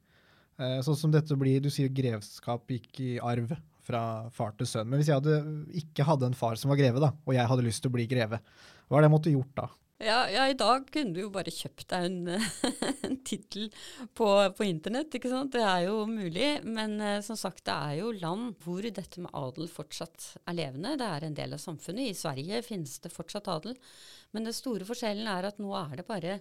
Eh, 0.59 0.81
sånn 0.85 0.99
som 0.99 1.15
dette 1.15 1.39
blir, 1.39 1.63
du 1.65 1.71
sier 1.73 1.89
grevskap 1.95 2.69
gikk 2.75 3.01
i 3.07 3.11
arv 3.25 3.55
fra 3.89 4.03
far 4.35 4.53
til 4.59 4.69
sønn. 4.69 4.91
Men 4.91 5.01
hvis 5.01 5.09
jeg 5.09 5.23
hadde, 5.23 5.41
ikke 5.81 6.05
hadde 6.05 6.29
en 6.29 6.37
far 6.37 6.59
som 6.61 6.75
var 6.75 6.81
greve, 6.81 7.01
da, 7.01 7.15
og 7.25 7.37
jeg 7.37 7.49
hadde 7.49 7.65
lyst 7.65 7.81
til 7.85 7.93
å 7.93 7.97
bli 7.97 8.05
greve, 8.11 8.43
hva 8.89 8.99
er 8.99 9.05
det 9.05 9.09
jeg 9.09 9.15
måtte 9.17 9.33
gjort 9.33 9.55
da? 9.57 9.69
Ja, 9.99 10.29
ja, 10.31 10.45
i 10.47 10.55
dag 10.55 10.85
kunne 10.95 11.11
du 11.11 11.25
jo 11.25 11.31
bare 11.35 11.51
kjøpt 11.51 11.89
deg 11.91 12.05
en, 12.07 12.19
en 13.09 13.17
tittel 13.27 13.65
på, 14.15 14.29
på 14.55 14.67
internett, 14.69 15.11
ikke 15.19 15.31
sant. 15.33 15.51
Det 15.57 15.65
er 15.67 15.89
jo 15.89 16.05
mulig. 16.07 16.51
Men 16.63 17.01
eh, 17.03 17.17
som 17.27 17.35
sagt, 17.39 17.65
det 17.67 17.75
er 17.75 17.97
jo 17.99 18.13
land 18.15 18.53
hvor 18.63 18.87
dette 18.87 19.25
med 19.25 19.35
adel 19.35 19.67
fortsatt 19.73 20.29
er 20.45 20.55
levende. 20.55 20.93
Det 21.01 21.09
er 21.09 21.27
en 21.27 21.35
del 21.35 21.57
av 21.57 21.63
samfunnet. 21.65 22.13
I 22.13 22.15
Sverige 22.15 22.61
finnes 22.63 22.93
det 23.03 23.11
fortsatt 23.11 23.51
adel. 23.51 23.75
Men 24.31 24.47
den 24.47 24.55
store 24.55 24.87
forskjellen 24.87 25.27
er 25.33 25.49
at 25.51 25.59
nå 25.59 25.73
er 25.81 25.97
det 25.99 26.07
bare 26.07 26.37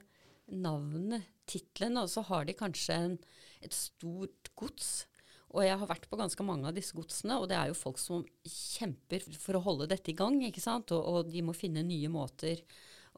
navnet, 0.53 1.25
tittelen, 1.49 1.97
og 1.97 2.11
så 2.13 2.21
har 2.29 2.45
de 2.45 2.53
kanskje 2.59 2.97
en, 3.07 3.15
et 3.65 3.73
stort 3.73 4.51
gods. 4.59 5.07
Og 5.55 5.63
jeg 5.65 5.79
har 5.81 5.89
vært 5.89 6.05
på 6.11 6.19
ganske 6.19 6.45
mange 6.45 6.69
av 6.69 6.77
disse 6.77 6.93
godsene, 6.93 7.39
og 7.41 7.49
det 7.49 7.57
er 7.57 7.71
jo 7.71 7.79
folk 7.79 7.97
som 7.97 8.21
kjemper 8.45 9.25
for 9.33 9.57
å 9.57 9.63
holde 9.65 9.89
dette 9.89 10.13
i 10.13 10.15
gang, 10.19 10.37
ikke 10.45 10.61
sant. 10.61 10.93
Og, 10.93 11.01
og 11.01 11.33
de 11.33 11.41
må 11.41 11.57
finne 11.57 11.81
nye 11.87 12.13
måter 12.13 12.61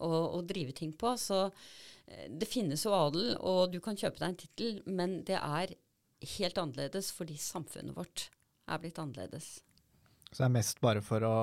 å, 0.05 0.41
drive 0.47 0.75
ting 0.77 0.93
på. 0.93 1.13
Så 1.19 1.45
eh, 1.45 2.27
det 2.29 2.49
finnes 2.49 2.85
jo 2.85 2.95
adel, 2.95 3.33
og 3.39 3.73
du 3.73 3.79
kan 3.83 3.97
kjøpe 3.99 4.21
deg 4.21 4.29
en 4.29 4.41
tittel, 4.43 4.81
men 4.85 5.19
det 5.27 5.39
er 5.39 5.75
helt 6.35 6.59
annerledes 6.59 7.13
fordi 7.15 7.37
samfunnet 7.39 7.95
vårt 7.95 8.29
er 8.69 8.81
blitt 8.81 8.99
annerledes. 9.01 9.59
Så 10.29 10.43
det 10.43 10.47
er 10.49 10.57
mest 10.59 10.81
bare 10.83 11.01
for 11.01 11.25
å 11.25 11.35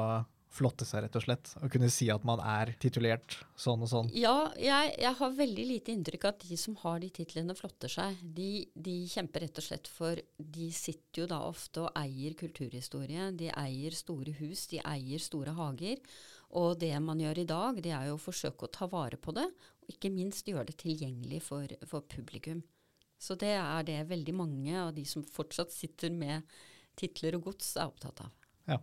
flotte 0.56 0.86
seg, 0.88 1.04
rett 1.04 1.16
og 1.18 1.24
slett. 1.24 1.50
Å 1.60 1.68
kunne 1.72 1.88
si 1.92 2.08
at 2.12 2.24
man 2.26 2.40
er 2.40 2.72
titulert 2.80 3.38
sånn 3.60 3.82
og 3.84 3.90
sånn. 3.90 4.10
Ja, 4.16 4.52
jeg, 4.60 4.94
jeg 5.02 5.12
har 5.18 5.34
veldig 5.36 5.66
lite 5.68 5.92
inntrykk 5.92 6.24
av 6.24 6.34
at 6.34 6.46
de 6.48 6.58
som 6.60 6.78
har 6.82 7.00
de 7.02 7.10
titlene, 7.18 7.56
flotter 7.58 7.92
seg. 7.92 8.22
De, 8.22 8.66
de 8.72 8.96
kjemper 9.10 9.46
rett 9.46 9.60
og 9.60 9.66
slett 9.66 9.90
for 9.90 10.22
De 10.36 10.70
sitter 10.74 11.24
jo 11.24 11.28
da 11.30 11.42
ofte 11.48 11.84
og 11.84 12.00
eier 12.00 12.36
kulturhistorie. 12.38 13.30
De 13.36 13.50
eier 13.52 13.96
store 13.96 14.36
hus, 14.40 14.66
de 14.72 14.80
eier 14.84 15.22
store 15.22 15.56
hager. 15.58 16.00
Og 16.54 16.78
det 16.78 16.92
man 17.02 17.20
gjør 17.20 17.42
i 17.42 17.48
dag, 17.48 17.82
det 17.82 17.92
er 17.92 18.08
jo 18.10 18.16
å 18.16 18.22
forsøke 18.22 18.66
å 18.66 18.72
ta 18.72 18.86
vare 18.90 19.18
på 19.18 19.34
det, 19.36 19.46
og 19.82 19.92
ikke 19.92 20.12
minst 20.14 20.46
gjøre 20.48 20.68
det 20.70 20.78
tilgjengelig 20.82 21.42
for, 21.48 21.70
for 21.88 22.06
publikum. 22.06 22.62
Så 23.18 23.34
det 23.40 23.54
er 23.56 23.86
det 23.86 24.02
veldig 24.10 24.34
mange 24.36 24.74
av 24.78 24.92
de 24.94 25.04
som 25.08 25.24
fortsatt 25.24 25.72
sitter 25.72 26.12
med 26.12 26.44
titler 26.96 27.36
og 27.38 27.50
gods, 27.50 27.74
er 27.76 27.88
opptatt 27.88 28.22
av. 28.24 28.34
Ja. 28.68 28.78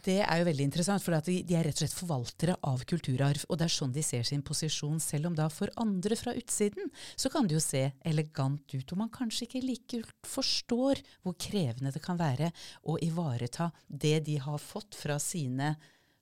Det 0.00 0.16
er 0.24 0.40
jo 0.40 0.46
veldig 0.48 0.64
interessant, 0.64 1.02
for 1.04 1.12
de, 1.26 1.40
de 1.44 1.56
er 1.56 1.66
rett 1.66 1.76
og 1.76 1.82
slett 1.82 1.96
forvaltere 1.96 2.54
av 2.64 2.84
kulturarv. 2.88 3.42
Og 3.50 3.58
det 3.60 3.66
er 3.66 3.74
sånn 3.74 3.92
de 3.92 4.04
ser 4.04 4.24
sin 4.24 4.44
posisjon, 4.46 5.00
selv 5.02 5.28
om 5.28 5.36
da 5.36 5.50
for 5.52 5.72
andre 5.80 6.16
fra 6.16 6.32
utsiden 6.36 6.88
så 7.20 7.28
kan 7.32 7.48
det 7.48 7.58
jo 7.58 7.64
se 7.64 7.82
elegant 8.08 8.64
ut, 8.72 8.94
og 8.94 9.00
man 9.02 9.12
kanskje 9.12 9.48
ikke 9.48 9.64
like 9.66 10.02
forstår 10.24 11.02
hvor 11.20 11.36
krevende 11.40 11.92
det 11.92 12.04
kan 12.04 12.20
være 12.20 12.48
å 12.88 12.96
ivareta 13.04 13.68
det 13.88 14.22
de 14.28 14.38
har 14.40 14.62
fått 14.62 14.96
fra 14.96 15.18
sine 15.20 15.74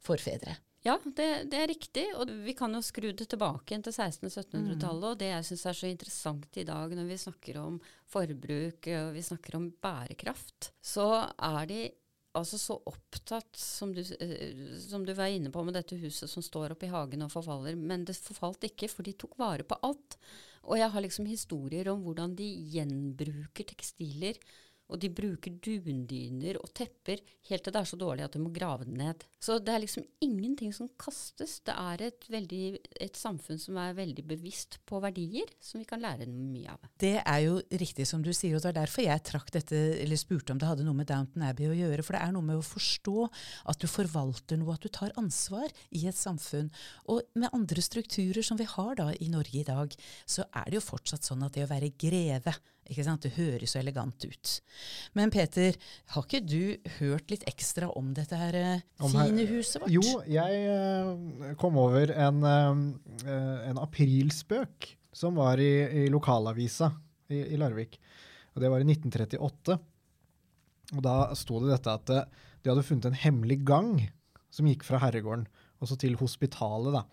forfedre. 0.03 0.57
Ja, 0.89 0.97
det, 1.05 1.29
det 1.53 1.61
er 1.61 1.69
riktig. 1.69 2.07
Og 2.17 2.31
vi 2.47 2.55
kan 2.57 2.73
jo 2.73 2.81
skru 2.85 3.11
det 3.13 3.29
tilbake 3.29 3.77
til 3.77 3.93
1600-1700-tallet. 3.93 5.09
Og 5.11 5.21
det 5.21 5.31
jeg 5.35 5.47
syns 5.51 5.67
er 5.69 5.79
så 5.81 5.91
interessant 5.91 6.61
i 6.61 6.67
dag 6.69 6.95
når 6.97 7.09
vi 7.11 7.21
snakker 7.21 7.61
om 7.61 7.79
forbruk 8.09 8.89
og 8.97 9.15
vi 9.17 9.25
snakker 9.27 9.59
om 9.59 9.71
bærekraft, 9.85 10.73
så 10.81 11.09
er 11.37 11.69
de 11.69 11.83
altså 12.39 12.59
så 12.61 12.77
opptatt, 12.87 13.57
som 13.59 13.93
du, 13.95 14.01
eh, 14.01 14.77
som 14.79 15.05
du 15.05 15.13
var 15.17 15.33
inne 15.33 15.51
på 15.51 15.63
med 15.67 15.75
dette 15.75 15.99
huset 15.99 16.31
som 16.31 16.45
står 16.45 16.75
oppe 16.75 16.87
i 16.87 16.93
hagen 16.93 17.25
og 17.27 17.33
forfaller. 17.33 17.77
Men 17.77 18.07
det 18.09 18.17
forfalt 18.21 18.65
ikke, 18.69 18.91
for 18.93 19.07
de 19.07 19.17
tok 19.19 19.37
vare 19.41 19.67
på 19.67 19.79
alt. 19.83 20.19
Og 20.69 20.79
jeg 20.79 20.93
har 20.93 21.05
liksom 21.05 21.29
historier 21.29 21.89
om 21.93 22.03
hvordan 22.05 22.35
de 22.39 22.47
gjenbruker 22.75 23.69
tekstiler 23.73 24.39
Og 24.89 25.01
de 25.03 25.11
bruker 25.13 25.59
dundyner 25.63 26.59
og 26.63 26.73
tepper 26.77 27.21
helt 27.49 27.65
til 27.65 27.75
det 27.75 27.81
er 27.81 27.89
så 27.89 27.99
dårlig 28.01 28.25
at 28.25 28.37
de 28.37 28.41
må 28.43 28.53
grave 28.55 28.87
det 28.89 28.97
ned. 28.97 29.25
Så 29.41 29.59
det 29.63 29.75
er 29.75 29.83
liksom 29.83 30.05
ingenting 30.25 30.73
som 30.75 30.89
kastes. 31.01 31.59
Det 31.67 31.75
er 31.77 32.05
et, 32.09 32.29
veldig, 32.33 32.63
et 33.05 33.19
samfunn 33.19 33.61
som 33.61 33.79
er 33.81 33.97
veldig 33.97 34.25
bevisst 34.29 34.79
på 34.89 35.01
verdier, 35.03 35.51
som 35.61 35.83
vi 35.83 35.89
kan 35.89 36.03
lære 36.03 36.29
mye 36.31 36.73
av. 36.73 36.89
Det 37.01 37.17
er 37.21 37.43
jo 37.45 37.59
riktig 37.83 38.09
som 38.09 38.25
du 38.25 38.33
sier, 38.33 38.57
og 38.57 38.65
det 38.65 38.73
er 38.73 38.81
derfor 38.81 39.05
jeg 39.05 39.25
trakk 39.29 39.53
dette, 39.55 39.83
eller 40.03 40.21
spurte 40.21 40.55
om 40.55 40.61
det 40.61 40.71
hadde 40.71 40.87
noe 40.87 40.97
med 40.99 41.11
Downton 41.11 41.47
Abbey 41.49 41.69
å 41.71 41.77
gjøre. 41.77 42.05
For 42.07 42.17
det 42.17 42.25
er 42.25 42.35
noe 42.37 42.49
med 42.49 42.61
å 42.61 42.67
forstå 42.67 43.29
at 43.73 43.83
du 43.83 43.89
forvalter 43.91 44.61
noe, 44.61 44.77
at 44.77 44.85
du 44.85 44.93
tar 44.93 45.15
ansvar 45.21 45.69
i 45.93 46.07
et 46.09 46.19
samfunn. 46.19 46.73
Og 47.13 47.23
med 47.39 47.53
andre 47.53 47.85
strukturer 47.85 48.45
som 48.45 48.59
vi 48.61 48.69
har 48.69 48.99
da 48.99 49.11
i 49.21 49.31
Norge 49.33 49.61
i 49.61 49.69
dag, 49.69 49.95
så 50.29 50.49
er 50.53 50.69
det 50.69 50.81
jo 50.81 50.89
fortsatt 50.89 51.27
sånn 51.29 51.45
at 51.47 51.57
det 51.57 51.67
å 51.67 51.73
være 51.73 51.95
greve 52.01 52.57
ikke 52.89 53.05
sant? 53.07 53.23
Det 53.27 53.35
høres 53.37 53.75
så 53.75 53.81
elegant 53.83 54.25
ut. 54.25 54.53
Men 55.19 55.31
Peter, 55.35 55.77
har 56.15 56.25
ikke 56.27 56.41
du 56.49 56.77
hørt 56.99 57.31
litt 57.33 57.45
ekstra 57.51 57.91
om 57.99 58.15
dette 58.17 58.37
her 58.41 58.57
eh, 58.57 58.81
Om 59.05 59.13
her- 59.17 59.29
fine 59.31 59.47
huset 59.51 59.83
vårt? 59.83 59.93
Jo, 59.93 60.23
jeg 60.29 60.63
eh, 60.73 61.53
kom 61.61 61.77
over 61.81 62.13
en, 62.17 62.41
eh, 62.49 63.69
en 63.71 63.83
aprilspøk 63.83 64.93
som 65.19 65.39
var 65.41 65.61
i, 65.61 65.71
i 66.05 66.09
lokalavisa 66.13 66.91
i, 67.31 67.43
i 67.55 67.61
Larvik. 67.61 67.99
Og 68.55 68.63
det 68.65 68.71
var 68.73 68.81
i 68.83 68.89
1938. 68.89 69.79
Og 70.97 71.03
da 71.05 71.17
sto 71.37 71.59
det 71.61 71.75
dette 71.75 71.95
at 72.01 72.13
de 72.63 72.71
hadde 72.73 72.85
funnet 72.87 73.09
en 73.11 73.19
hemmelig 73.23 73.61
gang 73.69 73.97
som 74.51 74.69
gikk 74.71 74.87
fra 74.87 75.01
herregården 75.03 75.45
og 75.79 75.87
så 75.91 75.95
til 76.01 76.17
hospitalet, 76.19 76.97
da, 76.97 77.05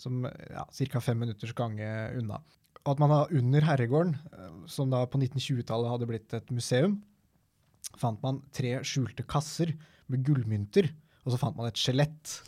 som 0.00 0.22
ja, 0.24 0.62
ca. 0.64 1.00
fem 1.04 1.18
minutters 1.20 1.52
gange 1.58 1.84
unna. 2.16 2.38
Og 2.86 2.94
at 2.94 3.02
man 3.02 3.10
da 3.10 3.24
under 3.34 3.66
herregården, 3.66 4.14
eh, 4.32 4.52
som 4.70 4.92
da 4.92 5.02
på 5.10 5.18
1920-tallet 5.18 5.90
hadde 5.90 6.08
blitt 6.08 6.36
et 6.38 6.54
museum, 6.54 7.00
fant 7.98 8.22
man 8.22 8.40
tre 8.54 8.76
skjulte 8.86 9.26
kasser 9.26 9.74
med 10.12 10.22
gullmynter, 10.26 10.88
og 11.24 11.34
så 11.34 11.40
fant 11.42 11.58
man 11.58 11.70
et 11.70 11.80
skjelett. 11.80 12.38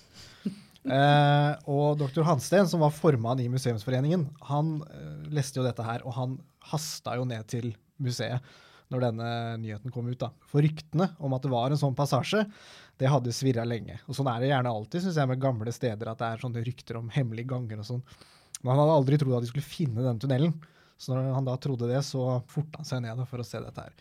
Eh, 0.89 1.51
og 1.69 1.99
dr. 2.01 2.23
Hansten, 2.25 2.65
som 2.71 2.81
var 2.81 2.95
formann 2.95 3.43
i 3.43 3.49
Museumsforeningen, 3.53 4.23
han 4.49 4.71
eh, 4.87 5.27
leste 5.37 5.59
jo 5.59 5.65
dette 5.67 5.85
her, 5.85 6.01
og 6.07 6.15
han 6.17 6.37
hasta 6.71 7.19
jo 7.19 7.27
ned 7.29 7.45
til 7.51 7.75
museet 8.01 8.41
når 8.89 9.05
denne 9.05 9.29
nyheten 9.61 9.93
kom 9.93 10.09
ut. 10.09 10.17
da. 10.23 10.31
For 10.49 10.65
ryktene 10.65 11.11
om 11.21 11.35
at 11.37 11.45
det 11.45 11.53
var 11.53 11.75
en 11.75 11.81
sånn 11.83 11.99
passasje, 11.99 12.47
det 12.97 13.11
hadde 13.13 13.35
svirra 13.37 13.67
lenge. 13.69 13.99
Og 14.09 14.17
sånn 14.17 14.31
er 14.33 14.41
det 14.41 14.51
gjerne 14.55 14.73
alltid, 14.73 15.05
synes 15.05 15.21
jeg, 15.21 15.31
med 15.31 15.43
gamle 15.43 15.75
steder, 15.77 16.09
at 16.09 16.23
det 16.23 16.31
er 16.31 16.45
sånne 16.47 16.65
rykter 16.65 17.03
om 17.03 17.13
hemmelige 17.13 17.53
ganger 17.53 17.83
og 17.83 17.91
sånn. 17.91 18.05
Men 18.63 18.73
han 18.75 18.83
hadde 18.83 18.97
aldri 19.01 19.19
trodd 19.21 19.39
at 19.39 19.47
de 19.47 19.51
skulle 19.53 19.67
finne 19.67 20.05
den 20.05 20.21
tunnelen. 20.23 20.57
Så 20.99 21.15
når 21.15 21.31
han 21.37 21.47
da 21.47 21.55
trodde 21.63 21.91
det, 21.91 22.01
så 22.07 22.41
forta 22.51 22.83
han 22.83 22.89
seg 22.89 23.05
ned 23.05 23.23
for 23.31 23.43
å 23.43 23.47
se 23.47 23.61
dette 23.63 23.85
her. 23.87 23.95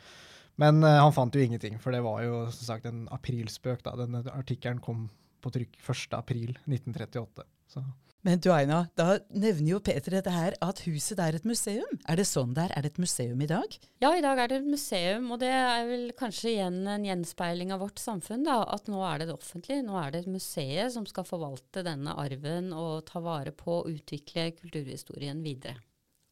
Men 0.57 0.81
uh, 0.81 0.97
han 1.03 1.13
fant 1.13 1.35
jo 1.35 1.43
ingenting, 1.43 1.77
for 1.81 1.93
det 1.93 2.01
var 2.05 2.23
jo 2.25 2.39
som 2.49 2.71
sagt 2.71 2.87
en 2.89 3.05
aprilspøk. 3.13 3.83
da. 3.85 3.93
Denne 3.99 4.23
artikkelen 4.33 4.81
kom 4.81 5.05
på 5.45 5.53
trykk 5.53 5.77
1. 5.83 6.17
april 6.17 6.55
1938. 6.65 7.45
Så. 7.69 7.83
Men 8.27 8.41
du 8.43 8.49
Aina, 8.51 8.81
da 8.99 9.21
nevner 9.31 9.69
jo 9.69 9.77
Peter 9.79 10.17
dette 10.17 10.31
her 10.33 10.55
at 10.59 10.81
huset 10.83 11.19
er 11.23 11.37
et 11.37 11.45
museum. 11.47 11.93
Er 12.11 12.19
det 12.19 12.25
sånn 12.27 12.51
det 12.57 12.65
er? 12.65 12.73
Er 12.75 12.83
det 12.83 12.89
et 12.91 12.99
museum 12.99 13.39
i 13.39 13.47
dag? 13.47 13.77
Ja, 14.03 14.09
i 14.11 14.23
dag 14.25 14.41
er 14.43 14.51
det 14.51 14.57
et 14.57 14.67
museum, 14.67 15.29
og 15.31 15.39
det 15.39 15.51
er 15.55 15.87
vel 15.87 16.03
kanskje 16.19 16.51
igjen 16.51 16.81
en 16.91 17.05
gjenspeiling 17.07 17.71
av 17.71 17.85
vårt 17.85 18.03
samfunn. 18.03 18.43
da, 18.43 18.57
At 18.67 18.91
nå 18.91 18.99
er 19.07 19.23
det 19.23 19.29
det 19.29 19.37
offentlige. 19.37 19.85
Nå 19.87 19.95
er 20.01 20.11
det 20.11 20.25
et 20.25 20.33
museum 20.33 20.91
som 20.97 21.07
skal 21.07 21.29
forvalte 21.29 21.85
denne 21.87 22.17
arven 22.19 22.73
og 22.75 23.07
ta 23.07 23.23
vare 23.23 23.55
på 23.55 23.77
og 23.77 23.89
utvikle 23.95 24.49
kulturhistorien 24.59 25.39
videre. 25.47 25.79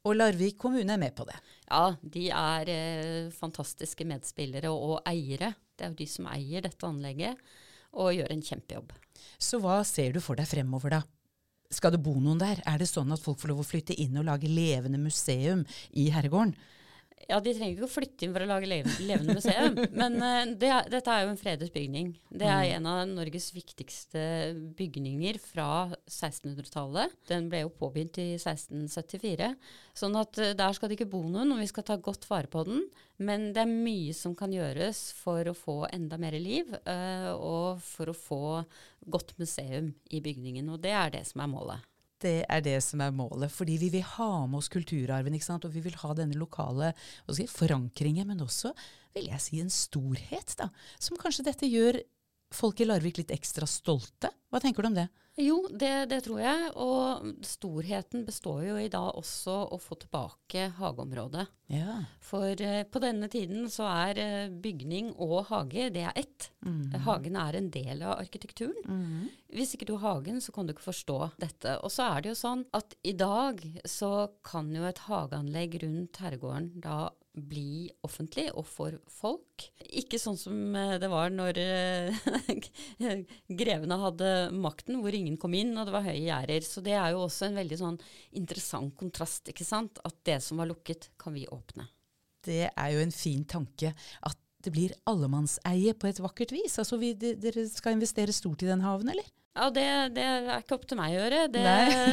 Og 0.03 0.19
Larvik 0.19 0.59
kommune 0.59 0.99
er 0.99 0.99
med 0.99 1.15
på 1.15 1.23
det. 1.31 1.39
Ja, 1.69 1.95
de 2.03 2.27
er 2.27 2.75
eh, 2.75 3.33
fantastiske 3.39 4.03
medspillere 4.03 4.67
og, 4.67 4.97
og 4.99 5.07
eiere. 5.07 5.55
Det 5.71 5.87
er 5.87 5.95
jo 5.95 6.01
de 6.03 6.11
som 6.11 6.27
eier 6.35 6.67
dette 6.67 6.91
anlegget, 6.91 7.39
og 7.95 8.11
gjør 8.19 8.35
en 8.35 8.47
kjempejobb. 8.51 8.97
Så 9.39 9.63
hva 9.63 9.79
ser 9.87 10.11
du 10.11 10.19
for 10.19 10.35
deg 10.35 10.51
fremover, 10.51 10.99
da? 10.99 11.05
Skal 11.75 11.91
det 11.91 12.03
bo 12.05 12.13
noen 12.23 12.39
der? 12.39 12.61
Er 12.63 12.79
det 12.79 12.87
sånn 12.87 13.11
at 13.11 13.19
folk 13.23 13.41
får 13.41 13.51
lov 13.51 13.65
å 13.65 13.67
flytte 13.67 13.97
inn 13.99 14.15
og 14.19 14.27
lage 14.29 14.47
levende 14.47 15.01
museum 15.01 15.65
i 15.91 16.07
herregården? 16.13 16.55
Ja, 17.29 17.39
De 17.41 17.53
trenger 17.55 17.73
ikke 17.73 17.87
å 17.87 17.89
flytte 17.89 18.25
inn 18.25 18.33
for 18.35 18.45
å 18.45 18.47
lage 18.49 18.67
levende 18.69 19.33
museum, 19.33 19.79
men 19.99 20.17
eh, 20.21 20.51
det 20.61 20.69
er, 20.69 20.89
dette 20.93 21.13
er 21.13 21.23
jo 21.25 21.31
en 21.33 21.39
fredet 21.39 21.71
bygning. 21.73 22.11
Det 22.29 22.49
er 22.49 22.75
en 22.75 22.89
av 22.89 23.01
Norges 23.09 23.49
viktigste 23.55 24.21
bygninger 24.77 25.39
fra 25.41 25.69
1600-tallet. 26.05 27.15
Den 27.31 27.49
ble 27.49 27.63
jo 27.63 27.73
påbegynt 27.73 28.19
i 28.21 28.27
1674. 28.37 29.55
Sånn 29.97 30.19
at 30.21 30.37
eh, 30.41 30.53
der 30.57 30.77
skal 30.77 30.91
det 30.91 30.99
ikke 30.99 31.09
bo 31.15 31.23
noen, 31.25 31.55
og 31.55 31.63
vi 31.63 31.69
skal 31.71 31.87
ta 31.87 31.97
godt 31.97 32.29
vare 32.29 32.51
på 32.51 32.65
den. 32.69 32.85
Men 33.17 33.49
det 33.55 33.63
er 33.63 33.73
mye 33.73 34.13
som 34.13 34.37
kan 34.37 34.53
gjøres 34.53 35.07
for 35.17 35.49
å 35.49 35.57
få 35.57 35.79
enda 35.95 36.19
mer 36.21 36.37
liv, 36.37 36.77
eh, 36.85 37.31
og 37.33 37.81
for 37.85 38.11
å 38.11 38.17
få 38.17 38.45
godt 39.09 39.33
museum 39.41 39.93
i 40.13 40.21
bygningen. 40.21 40.69
Og 40.69 40.81
det 40.83 40.93
er 40.93 41.17
det 41.17 41.25
som 41.31 41.41
er 41.41 41.51
målet. 41.51 41.94
Det 42.25 42.39
er 42.49 42.63
det 42.65 42.79
som 42.81 43.03
er 43.05 43.13
målet. 43.13 43.53
Fordi 43.53 43.77
vi 43.81 43.91
vil 43.93 44.05
ha 44.15 44.29
med 44.49 44.59
oss 44.63 44.71
kulturarven, 44.73 45.37
og 45.37 45.71
vi 45.73 45.83
vil 45.85 45.97
ha 46.01 46.13
denne 46.17 46.39
lokale 46.39 46.93
si, 47.29 47.45
forankringen, 47.49 48.27
men 48.31 48.41
også 48.45 48.73
vil 49.15 49.29
jeg 49.31 49.43
si 49.43 49.61
en 49.61 49.71
storhet, 49.71 50.55
da. 50.59 50.71
Som 50.99 51.19
kanskje 51.21 51.47
dette 51.47 51.69
gjør 51.69 52.01
folk 52.55 52.81
i 52.81 52.87
Larvik 52.87 53.19
litt 53.21 53.33
ekstra 53.35 53.67
stolte. 53.69 54.31
Hva 54.51 54.61
tenker 54.63 54.85
du 54.85 54.93
om 54.93 54.97
det? 54.97 55.09
Jo, 55.35 55.57
det, 55.67 56.05
det 56.11 56.21
tror 56.23 56.39
jeg. 56.39 56.67
Og 56.79 57.43
storheten 57.43 58.23
består 58.27 58.61
jo 58.69 58.77
i 58.79 58.87
da 58.91 59.01
også 59.19 59.55
å 59.75 59.79
få 59.83 59.97
tilbake 59.99 60.69
hageområdet. 60.77 61.43
Ja. 61.73 61.97
For 62.23 62.55
uh, 62.55 62.83
på 62.87 63.01
denne 63.03 63.27
tiden 63.31 63.67
så 63.71 63.89
er 63.89 64.21
uh, 64.21 64.53
bygning 64.63 65.11
og 65.19 65.49
hage 65.49 65.89
det 65.91 66.05
er 66.07 66.15
ett. 66.15 66.49
Mm. 66.63 66.95
Hagen 67.03 67.35
er 67.41 67.59
en 67.59 67.67
del 67.73 68.05
av 68.05 68.15
arkitekturen. 68.21 69.27
Hvis 69.55 69.75
ikke 69.75 69.89
du 69.89 69.97
har 69.97 70.15
hagen, 70.15 70.39
så 70.43 70.55
kan 70.55 70.67
du 70.67 70.75
ikke 70.75 70.87
forstå 70.87 71.19
dette. 71.41 71.75
Og 71.83 71.91
så 71.91 72.07
er 72.13 72.23
det 72.23 72.31
jo 72.31 72.39
sånn 72.39 72.63
at 72.75 72.95
i 73.03 73.15
dag 73.19 73.59
så 73.83 74.29
kan 74.45 74.71
jo 74.75 74.87
et 74.87 75.03
hageanlegg 75.09 75.81
rundt 75.83 76.23
herregården 76.23 76.71
da 76.83 77.09
bli 77.35 77.89
offentlig 78.07 78.47
og 78.55 78.65
for 78.69 78.95
folk. 79.11 79.65
Ikke 79.99 80.19
sånn 80.21 80.37
som 80.39 80.75
eh, 80.77 80.95
det 81.01 81.09
var 81.11 81.33
når 81.33 81.59
eh, 81.61 82.29
grevene 83.61 83.99
hadde 84.01 84.31
makten, 84.55 85.01
hvor 85.03 85.15
ingen 85.15 85.37
kom 85.41 85.55
inn 85.57 85.75
og 85.75 85.87
det 85.87 85.95
var 85.95 86.07
høye 86.07 86.21
gjerder. 86.23 86.65
Så 86.67 86.83
det 86.85 86.95
er 86.95 87.11
jo 87.13 87.25
også 87.25 87.49
en 87.49 87.59
veldig 87.59 87.81
sånn 87.81 87.99
interessant 88.39 88.95
kontrast, 88.99 89.51
ikke 89.51 89.67
sant. 89.67 89.99
At 90.07 90.17
det 90.27 90.39
som 90.45 90.61
var 90.61 90.71
lukket, 90.71 91.11
kan 91.21 91.35
vi 91.35 91.47
åpne. 91.51 91.89
Det 92.45 92.65
er 92.69 92.89
jo 92.93 93.01
en 93.01 93.15
fin 93.15 93.43
tanke 93.49 93.91
at 93.95 94.41
det 94.65 94.73
blir 94.75 94.93
allemannseie 95.09 95.93
på 95.97 96.09
et 96.09 96.19
vakkert 96.23 96.51
vis. 96.55 96.75
Altså 96.81 96.97
vi, 97.01 97.13
de, 97.17 97.35
Dere 97.39 97.63
skal 97.69 97.95
investere 97.95 98.33
stort 98.35 98.63
i 98.65 98.69
den 98.69 98.81
haven, 98.85 99.09
eller? 99.13 99.27
Ja, 99.55 99.69
det, 99.71 99.85
det 100.17 100.23
er 100.27 100.49
ikke 100.59 100.75
opp 100.75 100.85
til 100.89 100.97
meg 100.99 101.13
å 101.13 101.19
gjøre. 101.21 101.43
Det, 101.53 101.61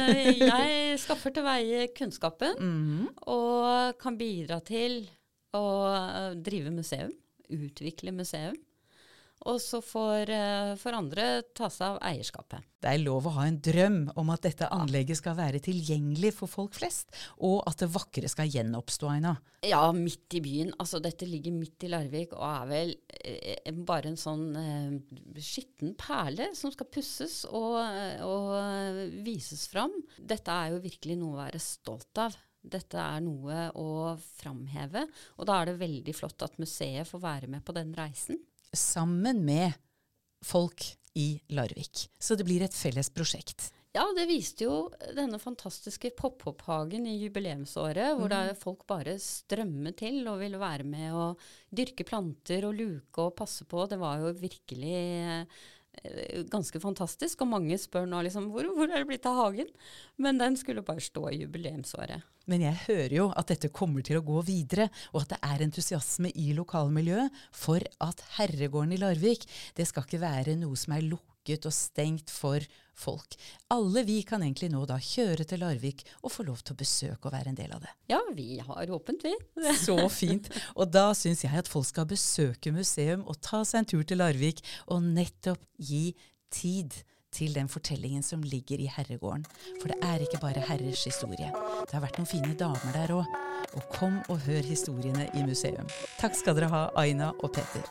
jeg 0.53 0.99
skaffer 1.03 1.33
til 1.35 1.43
veie 1.43 1.87
kunnskapen 1.97 2.55
Mhm. 2.61 3.09
og 3.27 3.97
kan 3.99 4.15
bidra 4.19 4.61
til 4.63 5.01
å 5.53 5.63
eh, 5.91 6.29
drive 6.39 6.71
museum, 6.73 7.11
utvikle 7.53 8.13
museum. 8.15 8.55
Og 9.49 9.59
så 9.59 9.81
får, 9.83 10.29
eh, 10.29 10.75
får 10.79 10.95
andre 10.95 11.25
ta 11.55 11.67
seg 11.71 11.95
av 11.95 11.99
eierskapet. 12.07 12.63
Det 12.83 12.91
er 12.91 13.01
lov 13.03 13.27
å 13.27 13.33
ha 13.37 13.45
en 13.47 13.59
drøm 13.59 14.11
om 14.19 14.29
at 14.29 14.43
dette 14.43 14.67
anlegget 14.71 15.19
skal 15.19 15.35
være 15.35 15.59
tilgjengelig 15.63 16.33
for 16.35 16.51
folk 16.51 16.75
flest, 16.75 17.11
og 17.39 17.61
at 17.67 17.79
det 17.79 17.89
vakre 17.91 18.27
skal 18.31 18.51
gjenoppstå, 18.51 19.09
Aina. 19.11 19.33
Ja, 19.63 19.83
midt 19.95 20.35
i 20.35 20.41
byen. 20.43 20.71
Altså, 20.79 21.01
dette 21.03 21.27
ligger 21.27 21.55
midt 21.55 21.83
i 21.83 21.91
Larvik 21.91 22.35
og 22.35 22.43
er 22.47 22.69
vel 22.71 22.95
eh, 23.23 23.71
bare 23.71 24.11
en 24.11 24.19
sånn 24.19 24.45
eh, 24.59 25.43
skitten 25.43 25.95
perle 25.99 26.51
som 26.55 26.71
skal 26.71 26.87
pusses 26.91 27.43
og, 27.51 27.79
og 28.23 29.13
vises 29.23 29.67
fram. 29.71 29.95
Dette 30.19 30.51
er 30.51 30.73
jo 30.73 30.83
virkelig 30.83 31.19
noe 31.19 31.37
å 31.37 31.43
være 31.43 31.63
stolt 31.63 32.23
av. 32.23 32.35
Dette 32.63 32.95
er 32.95 33.19
noe 33.19 33.67
å 33.75 34.15
framheve, 34.39 35.03
og 35.35 35.47
da 35.49 35.59
er 35.59 35.71
det 35.71 35.81
veldig 35.81 36.15
flott 36.15 36.45
at 36.47 36.59
museet 36.63 37.09
får 37.09 37.23
være 37.23 37.51
med 37.51 37.63
på 37.67 37.75
den 37.75 37.91
reisen. 37.97 38.39
Sammen 38.73 39.43
med 39.45 39.73
folk 40.43 40.85
i 41.13 41.37
Larvik. 41.53 42.07
Så 42.19 42.35
det 42.35 42.45
blir 42.47 42.65
et 42.65 42.75
felles 42.75 43.09
prosjekt. 43.13 43.69
Ja, 43.93 44.07
det 44.17 44.25
viste 44.25 44.65
jo 44.65 44.77
denne 45.13 45.37
fantastiske 45.37 46.09
pop-opp-hagen 46.17 47.05
i 47.05 47.19
jubileumsåret, 47.21 48.15
hvor 48.17 48.31
da 48.31 48.55
folk 48.57 48.87
bare 48.89 49.19
strømmet 49.21 49.99
til 50.01 50.23
og 50.31 50.39
ville 50.41 50.57
være 50.57 50.87
med 50.87 51.13
og 51.13 51.43
dyrke 51.69 52.05
planter 52.09 52.65
og 52.65 52.73
luke 52.79 53.21
og 53.21 53.35
passe 53.37 53.67
på. 53.69 53.85
Det 53.91 53.99
var 54.01 54.23
jo 54.23 54.33
virkelig 54.39 54.95
ganske 56.51 56.79
fantastisk, 56.83 57.41
og 57.43 57.51
mange 57.53 57.77
spør 57.79 58.07
nå 58.09 58.23
liksom 58.25 58.49
hvor, 58.53 58.67
hvor 58.75 58.89
er 58.89 59.03
det 59.03 59.09
blitt 59.09 59.27
av 59.29 59.39
hagen? 59.39 59.69
Men 60.21 60.41
den 60.41 60.57
skulle 60.59 60.83
bare 60.85 61.03
stå 61.03 61.29
i 61.31 61.43
jubileumsåret. 61.43 62.25
Men 62.49 62.65
jeg 62.65 62.81
hører 62.87 63.13
jo 63.15 63.27
at 63.39 63.53
dette 63.53 63.71
kommer 63.71 64.03
til 64.03 64.19
å 64.19 64.25
gå 64.25 64.41
videre, 64.47 64.89
og 65.13 65.23
at 65.23 65.35
det 65.35 65.41
er 65.47 65.63
entusiasme 65.63 66.33
i 66.35 66.51
lokalmiljøet 66.57 67.43
for 67.55 67.83
at 68.03 68.25
herregården 68.37 68.97
i 68.97 68.99
Larvik, 68.99 69.47
det 69.77 69.87
skal 69.87 70.07
ikke 70.07 70.23
være 70.25 70.57
noe 70.59 70.79
som 70.79 70.97
er 70.97 71.07
lukket 71.07 71.32
lukket 71.43 71.65
og 71.67 71.73
stengt 71.73 72.31
for 72.31 72.59
folk. 72.95 73.35
Alle 73.69 74.03
vi 74.03 74.21
kan 74.23 74.43
egentlig 74.43 74.69
nå 74.71 74.85
da 74.85 74.97
kjøre 74.99 75.45
til 75.45 75.59
Larvik 75.59 76.05
og 76.23 76.31
få 76.31 76.43
lov 76.43 76.61
til 76.63 76.73
å 76.73 76.79
besøke 76.79 77.27
og 77.27 77.33
være 77.33 77.49
en 77.49 77.57
del 77.57 77.71
av 77.73 77.81
det. 77.81 77.91
Ja, 78.09 78.21
vi 78.33 78.59
har 78.59 78.91
åpent, 78.91 79.23
vi. 79.23 79.33
Så 79.85 79.97
fint. 80.09 80.49
Og 80.75 80.91
da 80.91 81.13
syns 81.13 81.43
jeg 81.43 81.53
at 81.53 81.67
folk 81.67 81.87
skal 81.87 82.07
besøke 82.07 82.71
museum 82.71 83.25
og 83.25 83.41
ta 83.41 83.63
seg 83.65 83.83
en 83.83 83.89
tur 83.89 84.03
til 84.03 84.21
Larvik 84.21 84.63
og 84.87 85.03
nettopp 85.03 85.63
gi 85.77 86.13
tid 86.53 86.93
til 87.33 87.55
den 87.55 87.65
fortellingen 87.65 88.21
som 88.21 88.43
ligger 88.45 88.77
i 88.77 88.85
herregården. 88.93 89.47
For 89.81 89.89
det 89.89 89.97
er 90.05 90.21
ikke 90.21 90.37
bare 90.43 90.61
herrers 90.61 91.01
historie. 91.09 91.49
Det 91.49 91.97
har 91.97 92.05
vært 92.05 92.21
noen 92.21 92.29
fine 92.29 92.53
damer 92.53 92.93
der 92.93 93.15
òg. 93.17 93.39
Og 93.73 93.87
kom 93.95 94.19
og 94.29 94.43
hør 94.45 94.61
historiene 94.61 95.25
i 95.33 95.41
museum. 95.47 95.89
Takk 96.21 96.37
skal 96.37 96.59
dere 96.59 96.69
ha, 96.69 96.83
Aina 97.01 97.33
og 97.41 97.55
Peter. 97.57 97.89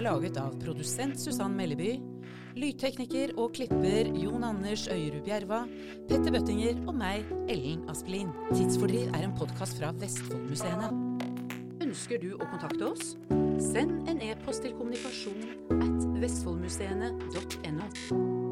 Er 0.00 0.06
laget 0.06 0.38
av 0.40 0.54
produsent 0.62 1.18
Susann 1.20 1.52
Melleby, 1.58 1.90
lydtekniker 2.56 3.34
og 3.36 3.52
klipper 3.58 4.08
Jon 4.16 4.46
Anders 4.48 4.86
Øyerud 4.88 5.20
Bjerva, 5.26 5.58
Petter 6.08 6.32
Bøttinger 6.32 6.78
og 6.86 6.94
meg, 6.96 7.28
Ellen 7.52 7.84
Aspelin. 7.92 8.32
Tidsfordriv 8.54 9.12
er 9.12 9.26
en 9.26 9.36
podkast 9.36 9.76
fra 9.80 9.92
Vestfoldmuseene. 10.00 10.88
Ønsker 11.84 12.22
du 12.22 12.30
å 12.38 12.46
kontakte 12.46 12.88
oss? 12.88 13.16
Send 13.60 14.08
en 14.08 14.22
e-post 14.24 14.64
til 14.64 14.72
kommunikasjon 14.78 15.44
at 15.76 16.08
vestfoldmuseene.no. 16.22 18.49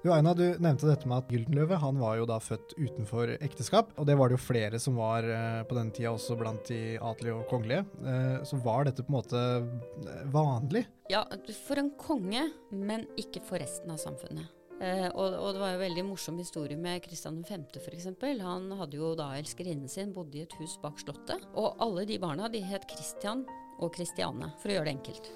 Du 0.00 0.08
Aina, 0.08 0.32
du 0.32 0.46
nevnte 0.56 0.88
dette 0.88 1.04
med 1.10 1.20
at 1.20 1.28
Gyldenløve 1.28 1.76
han 1.82 1.98
var 2.00 2.14
jo 2.16 2.24
da 2.28 2.38
født 2.40 2.72
utenfor 2.78 3.34
ekteskap. 3.36 3.90
Og 4.00 4.06
det 4.08 4.14
var 4.16 4.30
det 4.30 4.38
jo 4.38 4.44
flere 4.46 4.78
som 4.80 4.96
var 4.96 5.26
eh, 5.28 5.58
på 5.68 5.76
den 5.76 5.90
tida, 5.92 6.14
også 6.14 6.38
blant 6.40 6.70
de 6.70 6.96
adelige 6.96 7.34
og 7.36 7.44
kongelige. 7.50 7.82
Eh, 8.00 8.38
så 8.48 8.56
var 8.64 8.88
dette 8.88 9.04
på 9.04 9.12
en 9.12 9.18
måte 9.18 9.42
eh, 9.60 10.22
vanlig? 10.32 10.86
Ja, 11.12 11.26
for 11.66 11.82
en 11.82 11.92
konge, 12.00 12.46
men 12.72 13.04
ikke 13.20 13.44
for 13.44 13.60
resten 13.60 13.92
av 13.92 14.00
samfunnet. 14.00 14.48
Eh, 14.80 15.10
og, 15.10 15.34
og, 15.36 15.50
det 15.52 15.60
var 15.60 15.74
jo 15.74 15.82
veldig 15.82 16.06
morsom 16.08 16.40
historie 16.40 16.80
med 16.80 17.02
Kristian 17.04 17.42
5. 17.44 17.68
f.eks. 17.76 18.08
Han 18.40 18.70
hadde 18.80 18.96
jo 18.96 19.12
da 19.18 19.34
elskerinnen 19.36 19.92
sin, 19.92 20.14
bodde 20.16 20.40
i 20.40 20.46
et 20.46 20.56
hus 20.56 20.78
bak 20.80 20.96
slottet. 21.02 21.44
Og 21.60 21.76
alle 21.84 22.08
de 22.08 22.16
barna 22.22 22.48
de 22.48 22.64
het 22.64 22.88
Kristian 22.88 23.44
og 23.80 23.92
Kristiane, 23.94 24.50
for 24.60 24.70
å 24.70 24.76
gjøre 24.76 24.90
det 24.90 24.94
enkelt. 24.98 25.28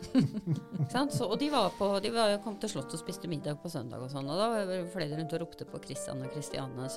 så, 1.16 1.26
og 1.26 1.37
de, 1.40 1.48
på, 1.78 1.88
de 2.04 2.12
var, 2.14 2.37
kom 2.44 2.57
til 2.61 2.72
Slottet 2.74 2.98
og 2.98 3.02
spiste 3.02 3.30
middag 3.30 3.59
på 3.62 3.72
søndag 3.72 4.04
og 4.04 4.12
sånn, 4.12 4.28
og 4.30 4.40
da 4.40 4.48
var 4.52 4.70
det 4.70 4.80
flere 4.92 5.18
rundt 5.18 5.35
og 5.37 5.44
ropte 5.44 5.66
på 5.68 5.80
Kristian 5.87 6.22
og 6.24 6.33
Kristiane. 6.35 6.88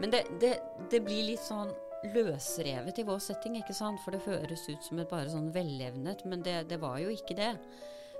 men 0.00 0.14
det, 0.14 0.24
det, 0.42 0.54
det, 0.90 1.02
blir 1.06 1.28
litt 1.30 1.44
sånn 1.44 1.72
løsrevet 2.14 2.98
i 2.98 3.06
vår 3.06 3.20
setting, 3.22 3.58
ikke 3.60 3.76
sant? 3.76 4.02
For 4.04 4.14
det 4.14 4.24
høres 4.26 4.66
ut 4.68 4.82
som 4.84 5.00
et 5.02 5.10
bare 5.10 5.30
sånn 5.32 5.52
vellevnet, 5.54 6.26
men 6.26 6.42
det, 6.46 6.64
det 6.70 6.80
var 6.82 6.98
jo 7.02 7.12
ikke 7.14 7.38
det. 7.38 7.54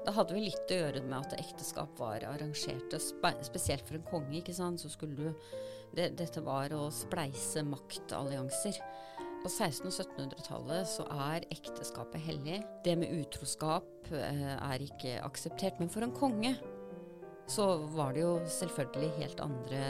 Da 0.06 0.14
hadde 0.14 0.36
vi 0.36 0.44
litt 0.46 0.70
å 0.70 0.78
gjøre 0.78 1.02
med 1.02 1.18
at 1.18 1.38
ekteskap 1.40 1.98
var 1.98 2.22
arrangert, 2.28 2.94
spesielt 3.42 3.86
for 3.88 3.98
en 3.98 4.06
konge, 4.06 4.36
ikke 4.38 4.54
sant. 4.54 4.82
Så 4.82 4.92
skulle 4.92 5.16
du 5.18 5.48
det, 5.96 6.12
Dette 6.18 6.42
var 6.44 6.72
å 6.76 6.86
spleise 6.94 7.64
maktallianser. 7.66 8.78
På 9.46 9.50
1600- 9.52 9.86
og 9.86 10.06
1700-tallet 10.10 10.88
så 10.90 11.04
er 11.30 11.44
ekteskapet 11.54 12.18
hellig. 12.18 12.56
Det 12.82 12.96
med 12.98 13.12
utroskap 13.14 14.08
eh, 14.10 14.56
er 14.56 14.82
ikke 14.82 15.20
akseptert. 15.22 15.78
Men 15.78 15.92
for 15.92 16.02
en 16.02 16.14
konge 16.16 16.56
så 17.46 17.68
var 17.94 18.16
det 18.16 18.24
jo 18.24 18.32
selvfølgelig 18.50 19.12
helt 19.20 19.44
andre, 19.44 19.84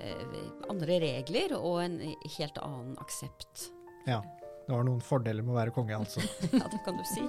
eh, 0.00 0.38
andre 0.72 0.96
regler 1.04 1.52
og 1.58 1.82
en 1.82 1.98
helt 2.38 2.62
annen 2.64 2.96
aksept. 3.04 3.68
Ja. 4.08 4.22
Det 4.64 4.72
var 4.72 4.88
noen 4.88 5.04
fordeler 5.04 5.44
med 5.44 5.52
å 5.52 5.60
være 5.60 5.76
konge, 5.76 6.00
altså. 6.00 6.24
ja, 6.56 6.64
det 6.64 6.80
kan 6.88 6.96
du 6.96 7.04
si. 7.12 7.28